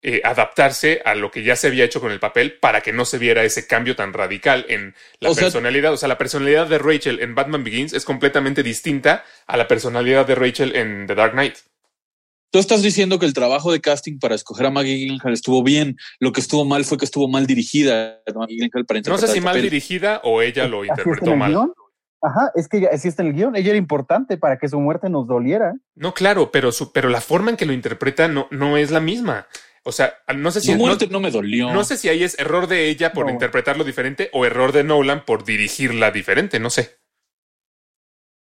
[0.00, 3.04] eh, adaptarse a lo que ya se había hecho con el papel para que no
[3.04, 5.92] se viera ese cambio tan radical en la O sea- personalidad.
[5.92, 10.24] o sea, la personalidad de Rachel en Batman Begins es completamente distinta a la personalidad
[10.26, 11.56] de Rachel en The Dark Knight.
[12.50, 15.96] Tú estás diciendo que el trabajo de casting para escoger a Maggie Gyllenhaal estuvo bien.
[16.18, 19.40] Lo que estuvo mal fue que estuvo mal dirigida Maggie Gyllenhaal para No sé si
[19.40, 21.50] mal dirigida o ella lo interpretó mal.
[21.50, 21.74] guion.
[22.20, 23.54] Ajá, es que ya, así está en el guion.
[23.56, 25.74] Ella era importante para que su muerte nos doliera.
[25.94, 29.00] No, claro, pero, su, pero la forma en que lo interpreta no, no es la
[29.00, 29.46] misma.
[29.84, 31.72] O sea, no sé si Su no- muerte no, me dolió.
[31.72, 33.32] No sé si ahí es error de ella por No.
[33.32, 36.98] interpretarlo diferente o error de Nolan por dirigirla diferente, no sé.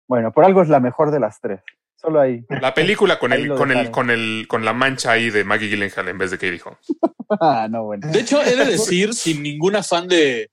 [0.08, 1.62] Bueno, por algo es la mejor de las tres.
[1.96, 2.46] Solo ahí.
[2.50, 6.08] La película con el, con el, con el, con la mancha ahí de Maggie Gyllenhaal
[6.10, 6.86] en vez de Katie Holmes.
[7.42, 8.08] Ah, no, bueno.
[8.12, 10.52] De hecho, he de decir, sin ningún afán de,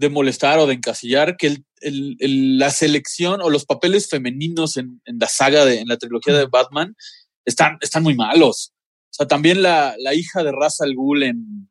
[0.00, 4.76] de molestar o de encasillar, que el, el- el- la selección o los papeles femeninos
[4.76, 6.96] en, en la saga, de, en la trilogía de Batman,
[7.44, 8.72] están, están muy malos.
[9.10, 11.70] O sea, también la, la hija de Ra's al Ghul en,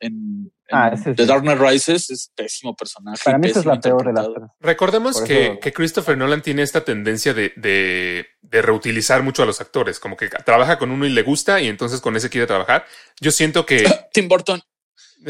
[0.00, 1.24] en, en Ah, The sí.
[1.26, 3.22] Dark Knight Rises es pésimo personaje.
[3.24, 4.48] Para mí esa es la peor de las tres.
[4.60, 9.46] Recordemos que, eso- que Christopher Nolan tiene esta tendencia de, de, de reutilizar mucho a
[9.46, 12.46] los actores, como que trabaja con uno y le gusta y entonces con ese quiere
[12.46, 12.84] trabajar.
[13.20, 14.60] Yo siento que, Tim Burton.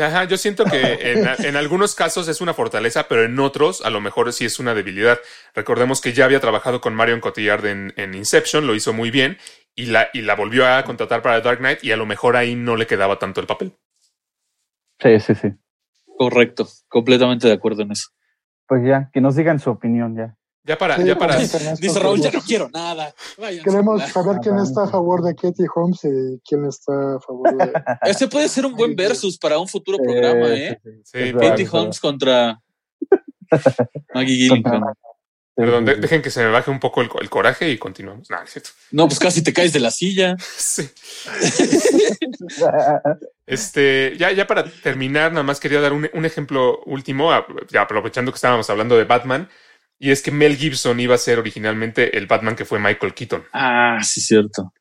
[0.00, 3.90] Ajá, yo siento que en, en algunos casos es una fortaleza, pero en otros a
[3.90, 5.18] lo mejor sí es una debilidad.
[5.54, 9.38] Recordemos que ya había trabajado con Marion Cotillard en, en Inception, lo hizo muy bien
[9.74, 12.54] y la, y la volvió a contratar para Dark Knight y a lo mejor ahí
[12.54, 13.72] no le quedaba tanto el papel.
[15.00, 15.52] Sí, sí, sí.
[16.16, 18.08] Correcto, completamente de acuerdo en eso.
[18.66, 20.36] Pues ya, que nos digan su opinión ya.
[20.68, 23.14] Ya para, Sí, ya para, Dice Raúl, ya no quiero nada.
[23.38, 27.56] Váyanse Queremos saber quién está a favor de Katie Holmes y quién está a favor
[27.56, 27.72] de.
[28.02, 30.78] Este puede ser un buen versus para un futuro programa, ¿eh?
[31.04, 31.66] Sí, Katie.
[31.72, 32.60] Holmes contra
[34.14, 34.82] Maggie Gyllenhaal.
[34.94, 35.00] Sí,
[35.56, 38.30] Perdón, de- dejen que se me baje un poco el, co- el coraje y continuamos.
[38.30, 38.70] No, no es cierto.
[38.92, 40.36] No, pues casi te caes de la silla.
[40.56, 40.88] Sí.
[43.46, 47.30] Este, ya, ya para terminar, nada más quería dar un, un ejemplo último,
[47.70, 49.48] ya aprovechando que estábamos hablando de Batman,
[49.98, 53.44] y es que Mel Gibson iba a ser originalmente el Batman que fue Michael Keaton.
[53.52, 54.72] Ah, sí, cierto.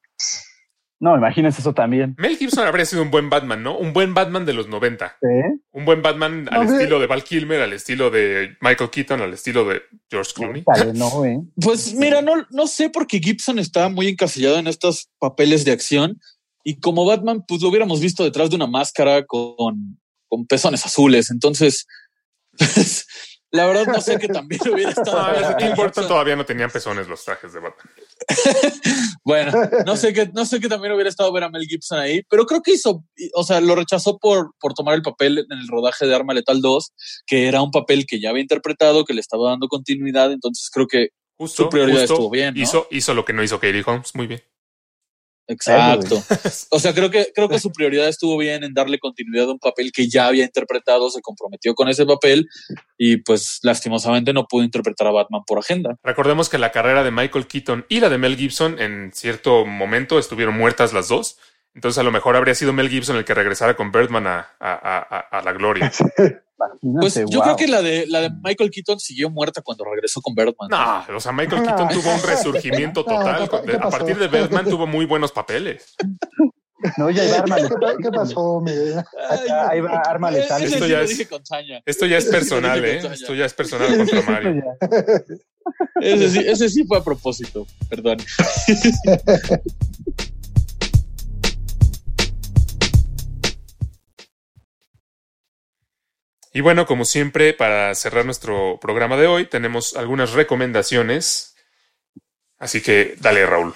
[0.99, 2.15] No, imagínense eso también.
[2.17, 3.77] Mel Gibson habría sido un buen Batman, ¿no?
[3.77, 5.17] Un buen Batman de los 90.
[5.21, 5.61] ¿Sí?
[5.71, 9.65] Un buen Batman al estilo de Val Kilmer, al estilo de Michael Keaton, al estilo
[9.65, 10.63] de George Clooney.
[10.95, 11.39] No, ¿eh?
[11.61, 16.19] Pues mira, no, no sé porque Gibson está muy encasillado en estos papeles de acción
[16.63, 21.29] y como Batman, pues lo hubiéramos visto detrás de una máscara con, con pezones azules.
[21.29, 21.85] Entonces,
[22.57, 23.05] pues,
[23.51, 25.17] la verdad no sé que también hubiera estado.
[25.17, 26.07] No, Mel Burton Gibson.
[26.07, 27.87] todavía no tenían pezones los trajes de Batman.
[29.23, 29.51] Bueno,
[29.85, 32.45] no sé que no sé que también hubiera estado ver a Mel Gibson ahí, pero
[32.45, 36.07] creo que hizo, o sea, lo rechazó por, por tomar el papel en el rodaje
[36.07, 36.93] de Arma Letal 2,
[37.25, 40.87] que era un papel que ya había interpretado, que le estaba dando continuidad, entonces creo
[40.87, 42.61] que Justo, Su prioridad justo estuvo bien, ¿no?
[42.61, 44.41] hizo, hizo lo que no hizo Katie Holmes, muy bien.
[45.47, 46.21] Exacto.
[46.69, 49.59] O sea, creo que, creo que su prioridad estuvo bien en darle continuidad a un
[49.59, 52.47] papel que ya había interpretado, se comprometió con ese papel
[52.97, 55.97] y pues lastimosamente no pudo interpretar a Batman por agenda.
[56.03, 60.19] Recordemos que la carrera de Michael Keaton y la de Mel Gibson en cierto momento
[60.19, 61.37] estuvieron muertas las dos.
[61.77, 64.73] Entonces a lo mejor habría sido Mel Gibson el que regresara con Birdman a, a-
[64.73, 65.91] a- a- a la gloria.
[66.81, 67.41] Pues yo wow.
[67.43, 70.69] creo que la de, la de Michael Keaton siguió muerta cuando regresó con Birdman.
[70.71, 73.47] No, o sea, Michael Keaton tuvo un resurgimiento total.
[73.47, 75.93] ¿qué- qué a partir de Birdman tuvo muy buenos papeles.
[76.97, 77.79] No, ya iba arma ¿Qué, letal.
[77.79, 78.95] pa- qué pasó, Miguel?
[79.29, 80.63] Ay, ahí va arma letal.
[80.63, 81.79] Esto ya es- saña.
[81.85, 83.01] Esto ya es personal, ¿eh?
[83.13, 84.63] Esto ya es personal contra Mario.
[86.01, 88.17] Ese sí, ese sí fue a propósito, perdón.
[96.57, 101.55] Y bueno, como siempre, para cerrar nuestro programa de hoy, tenemos algunas recomendaciones.
[102.57, 103.75] Así que dale, Raúl.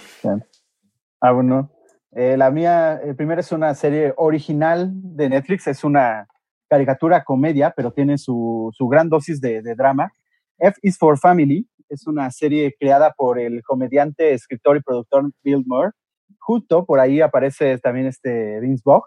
[1.19, 1.71] Ah, bueno.
[2.11, 6.27] Eh, la mía, eh, primero es una serie original de Netflix, es una
[6.67, 10.11] caricatura comedia, pero tiene su, su gran dosis de, drama.
[10.57, 15.63] F is for Family es una serie creada por el comediante, escritor y productor Bill
[15.67, 15.91] Moore.
[16.39, 19.03] Justo por ahí aparece también este Vince Vaughn.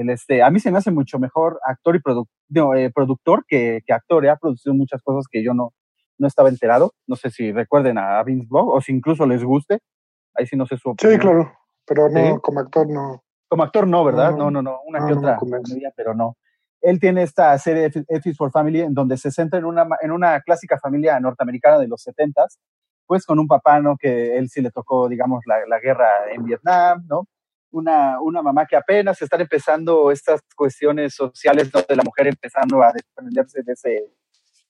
[0.00, 2.00] El este, a mí se me hace mucho mejor actor y
[2.48, 4.26] no, eh, productor que, que actor.
[4.26, 5.74] Ha producido muchas cosas que yo no,
[6.16, 6.94] no estaba enterado.
[7.06, 9.80] No sé si recuerden a Vince Vaughn o si incluso les guste.
[10.34, 11.20] Ahí sí no sé su Sí, opinión.
[11.20, 11.52] claro,
[11.86, 12.40] pero no, Sí.
[12.40, 13.22] como actor no.
[13.46, 14.30] Como actor no, ¿verdad?
[14.30, 14.62] No, No, no.
[14.62, 14.78] no.
[14.86, 16.38] Una No, que otra comedia, pero no.
[16.80, 20.40] Él tiene esta serie F for Family en donde se centra en una, en una
[20.40, 22.56] clásica familia norteamericana de los 70s,
[23.06, 23.98] pues con un papá, ¿no?
[23.98, 27.26] Que él sí le tocó, digamos, la, la guerra en Vietnam, ¿no?
[27.72, 31.70] Una, una mamá que apenas están empezando estas cuestiones sociales.
[31.88, 34.04] De la mujer empezando a desprenderse de ese,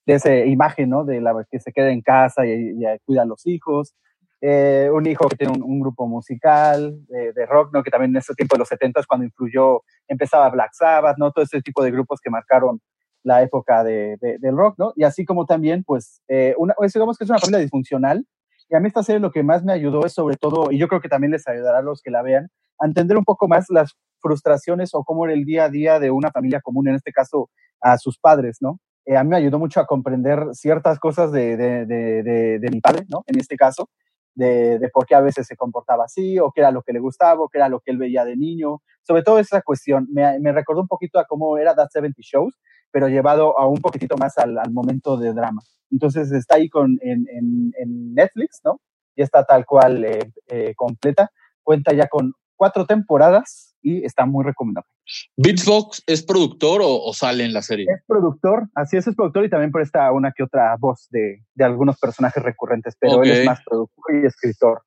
[0.06, 1.04] de esa imagen, ¿no?
[1.04, 2.74] De la que se queda en casa y,
[3.04, 3.94] cuida a los hijos.
[4.42, 7.82] Eh, un hijo que tiene un, grupo musical de, de rock, ¿no?
[7.82, 11.30] Que también en ese tiempo de los 70 cuando influyó, empezaba Black Sabbath, ¿no?
[11.30, 12.80] Todo ese tipo de grupos que marcaron
[13.22, 14.92] la época de- del rock, ¿no?
[14.96, 18.24] Y así como también, pues, eh, una, pues, digamos que es una familia disfuncional.
[18.70, 20.86] Y a mí esta serie lo que más me ayudó es sobre todo, y yo
[20.86, 22.48] creo que también les ayudará a los que la vean,
[22.78, 26.10] a entender un poco más las frustraciones o cómo era el día a día de
[26.10, 27.50] una familia común, en este caso
[27.80, 28.78] a sus padres, ¿no?
[29.06, 32.80] Eh, a mí me ayudó mucho a comprender ciertas cosas de, de, de, de, mi
[32.80, 33.22] padre, ¿no?
[33.26, 33.88] En este caso,
[34.34, 37.00] de, de por qué a veces se comportaba así, o qué era lo que le
[37.00, 38.82] gustaba, o qué era lo que él veía de niño.
[39.02, 42.56] Sobre todo esa cuestión, me, me recordó un poquito a cómo era That 70 Shows,
[42.90, 45.62] pero llevado a un poquitito más al, al momento de drama.
[45.90, 48.80] Entonces está ahí con, en, en, en Netflix, ¿no?
[49.16, 51.30] Y está tal cual eh, eh, completa.
[51.62, 54.88] Cuenta ya con cuatro temporadas y está muy recomendable.
[55.36, 57.86] ¿Beatsbox es productor o, o sale en la serie?
[57.88, 61.64] Es productor, así es, es productor y también presta una que otra voz de, de
[61.64, 64.82] algunos personajes recurrentes, pero él es más productor y escritor.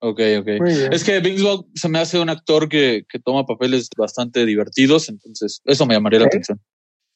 [0.00, 0.48] Ok, ok.
[0.92, 5.60] Es que Beatsbox se me hace un actor que, que toma papeles bastante divertidos, entonces
[5.64, 6.60] eso me llamaría la atención.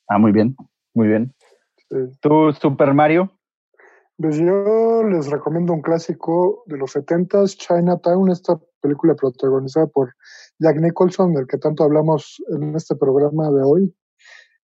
[0.09, 0.57] Ah, muy bien,
[0.95, 1.35] muy bien.
[2.21, 3.31] ¿Tú, Super Mario?
[4.17, 10.15] Pues yo les recomiendo un clásico de los 70s, Chinatown, esta película protagonizada por
[10.59, 13.95] Jack Nicholson, del que tanto hablamos en este programa de hoy.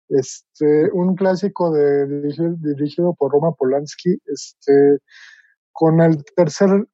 [0.10, 5.00] Este, un clásico de, dirigido, dirigido por Roma Polanski, este,
[5.72, 6.88] con el tercer,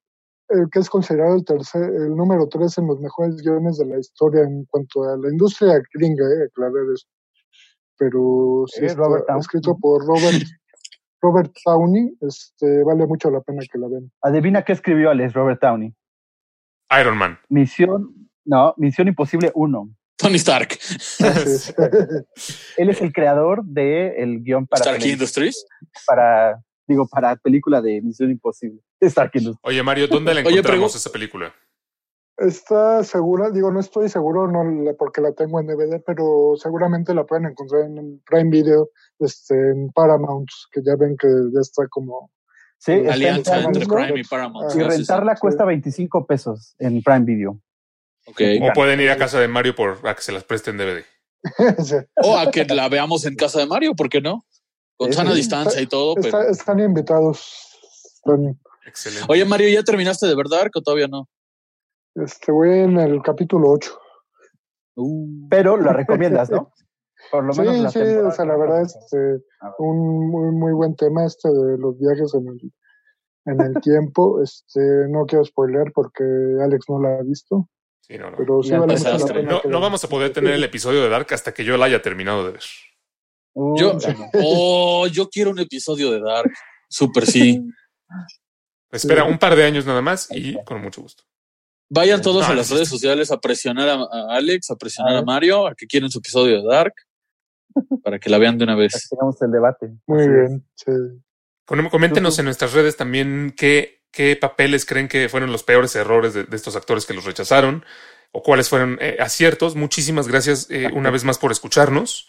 [0.50, 4.00] el que es considerado el tercer, el número tres en los mejores guiones de la
[4.00, 7.08] historia en cuanto a la industria gringa, eh, aclarar eso.
[7.98, 9.40] Pero sí, Eh, está Robert Downey.
[9.42, 10.44] escrito por Robert
[11.22, 14.12] Robert Downey, este, vale mucho la pena que la vean.
[14.22, 15.94] Adivina qué escribió Alex Robert Downey.
[17.00, 17.40] Iron Man.
[17.50, 19.90] Misión, no, Misión Imposible 1.
[20.18, 20.70] Tony Stark.
[20.80, 21.74] Es.
[22.78, 25.66] Él es el creador del el guion para, Stark Industries.
[26.06, 28.80] para, digo, para película de Misión Imposible.
[29.02, 29.60] Stark Industries.
[29.64, 31.54] Oye, Mario, ¿dónde la encontramos esa película?
[32.38, 37.14] Está segura, digo, no estoy seguro no la- porque la tengo en DVD, pero seguramente
[37.16, 41.88] la pueden encontrar en Prime Video, este, en Paramount, que ya ven que ya está
[41.90, 42.32] como...
[42.78, 44.72] Sí, está en Alianza entre Prime y Paramount.
[44.72, 45.42] Ah, Y rentarla sí.
[45.42, 47.60] cuesta 25 pesos en Prime Video.
[48.28, 48.42] Ok.
[48.62, 51.04] O pueden ir a casa de Mario por a que se las presten DVD.
[51.84, 51.96] Sí.
[52.24, 54.46] O a que la veamos en casa de Mario, ¿por qué no?
[54.96, 55.38] Con sana sí.
[55.38, 56.28] distancia y todo, pero.
[56.28, 57.80] Está- están invitados.
[58.16, 59.26] Están- Excelente.
[59.30, 61.28] Oye, Mario, ¿ya terminaste de verdad o todavía no?
[62.24, 64.00] Este, voy en el capítulo 8.
[64.96, 66.72] Uh, Pero lo recomiendas, ¿no?
[67.32, 69.42] Por lo menos Sí, la sí, o sea, la verdad, este, ver.
[69.80, 72.72] un muy, muy buen tema este de los viajes en el,
[73.46, 74.42] en el tiempo.
[74.44, 76.24] Este, no quiero spoiler porque
[76.64, 77.70] Alex no la ha visto,
[78.02, 78.38] Sí, no, no.
[78.38, 79.52] pero sí vale mucho la pena.
[79.52, 81.76] No, que no la- vamos a poder tener el episodio de Dark hasta que yo
[81.76, 82.64] la haya terminado de ver.
[83.54, 83.98] Uh, Yo-.
[84.46, 86.52] Oh, yo quiero un episodio de Dark.
[86.90, 87.62] Súper sí.
[88.92, 91.24] Espera un par de años nada más y con mucho gusto.
[91.90, 95.16] Vayan todos No, a las no, redes sociales a presionar a, a Alex, a presionar
[95.16, 95.22] A.
[95.24, 96.94] Mario, a que quieren su episodio de Dark,
[98.04, 99.10] para que la vean de una Para que vez.
[99.10, 99.90] tengamos el debate.
[100.08, 100.50] Muy Así es.
[100.50, 100.92] bien, sí.
[101.66, 106.44] Coméntenos en nuestras redes también qué, qué papeles creen que fueron los peores errores de,
[106.46, 107.84] de estos actores que los rechazaron.
[108.32, 109.76] o cuáles fueron eh, aciertos.
[109.76, 112.28] Muchísimas gracias eh, una vez más por escucharnos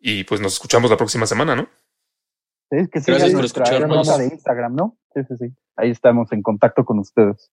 [0.00, 1.68] y pues nos escuchamos la próxima semana, ¿no?
[2.70, 4.18] Sí, que Gracias por nuestra escucharnos.
[4.18, 4.98] de Instagram, ¿no?
[5.14, 5.46] Sí, sí, sí.
[5.76, 7.50] Ahí estamos en contacto con ustedes.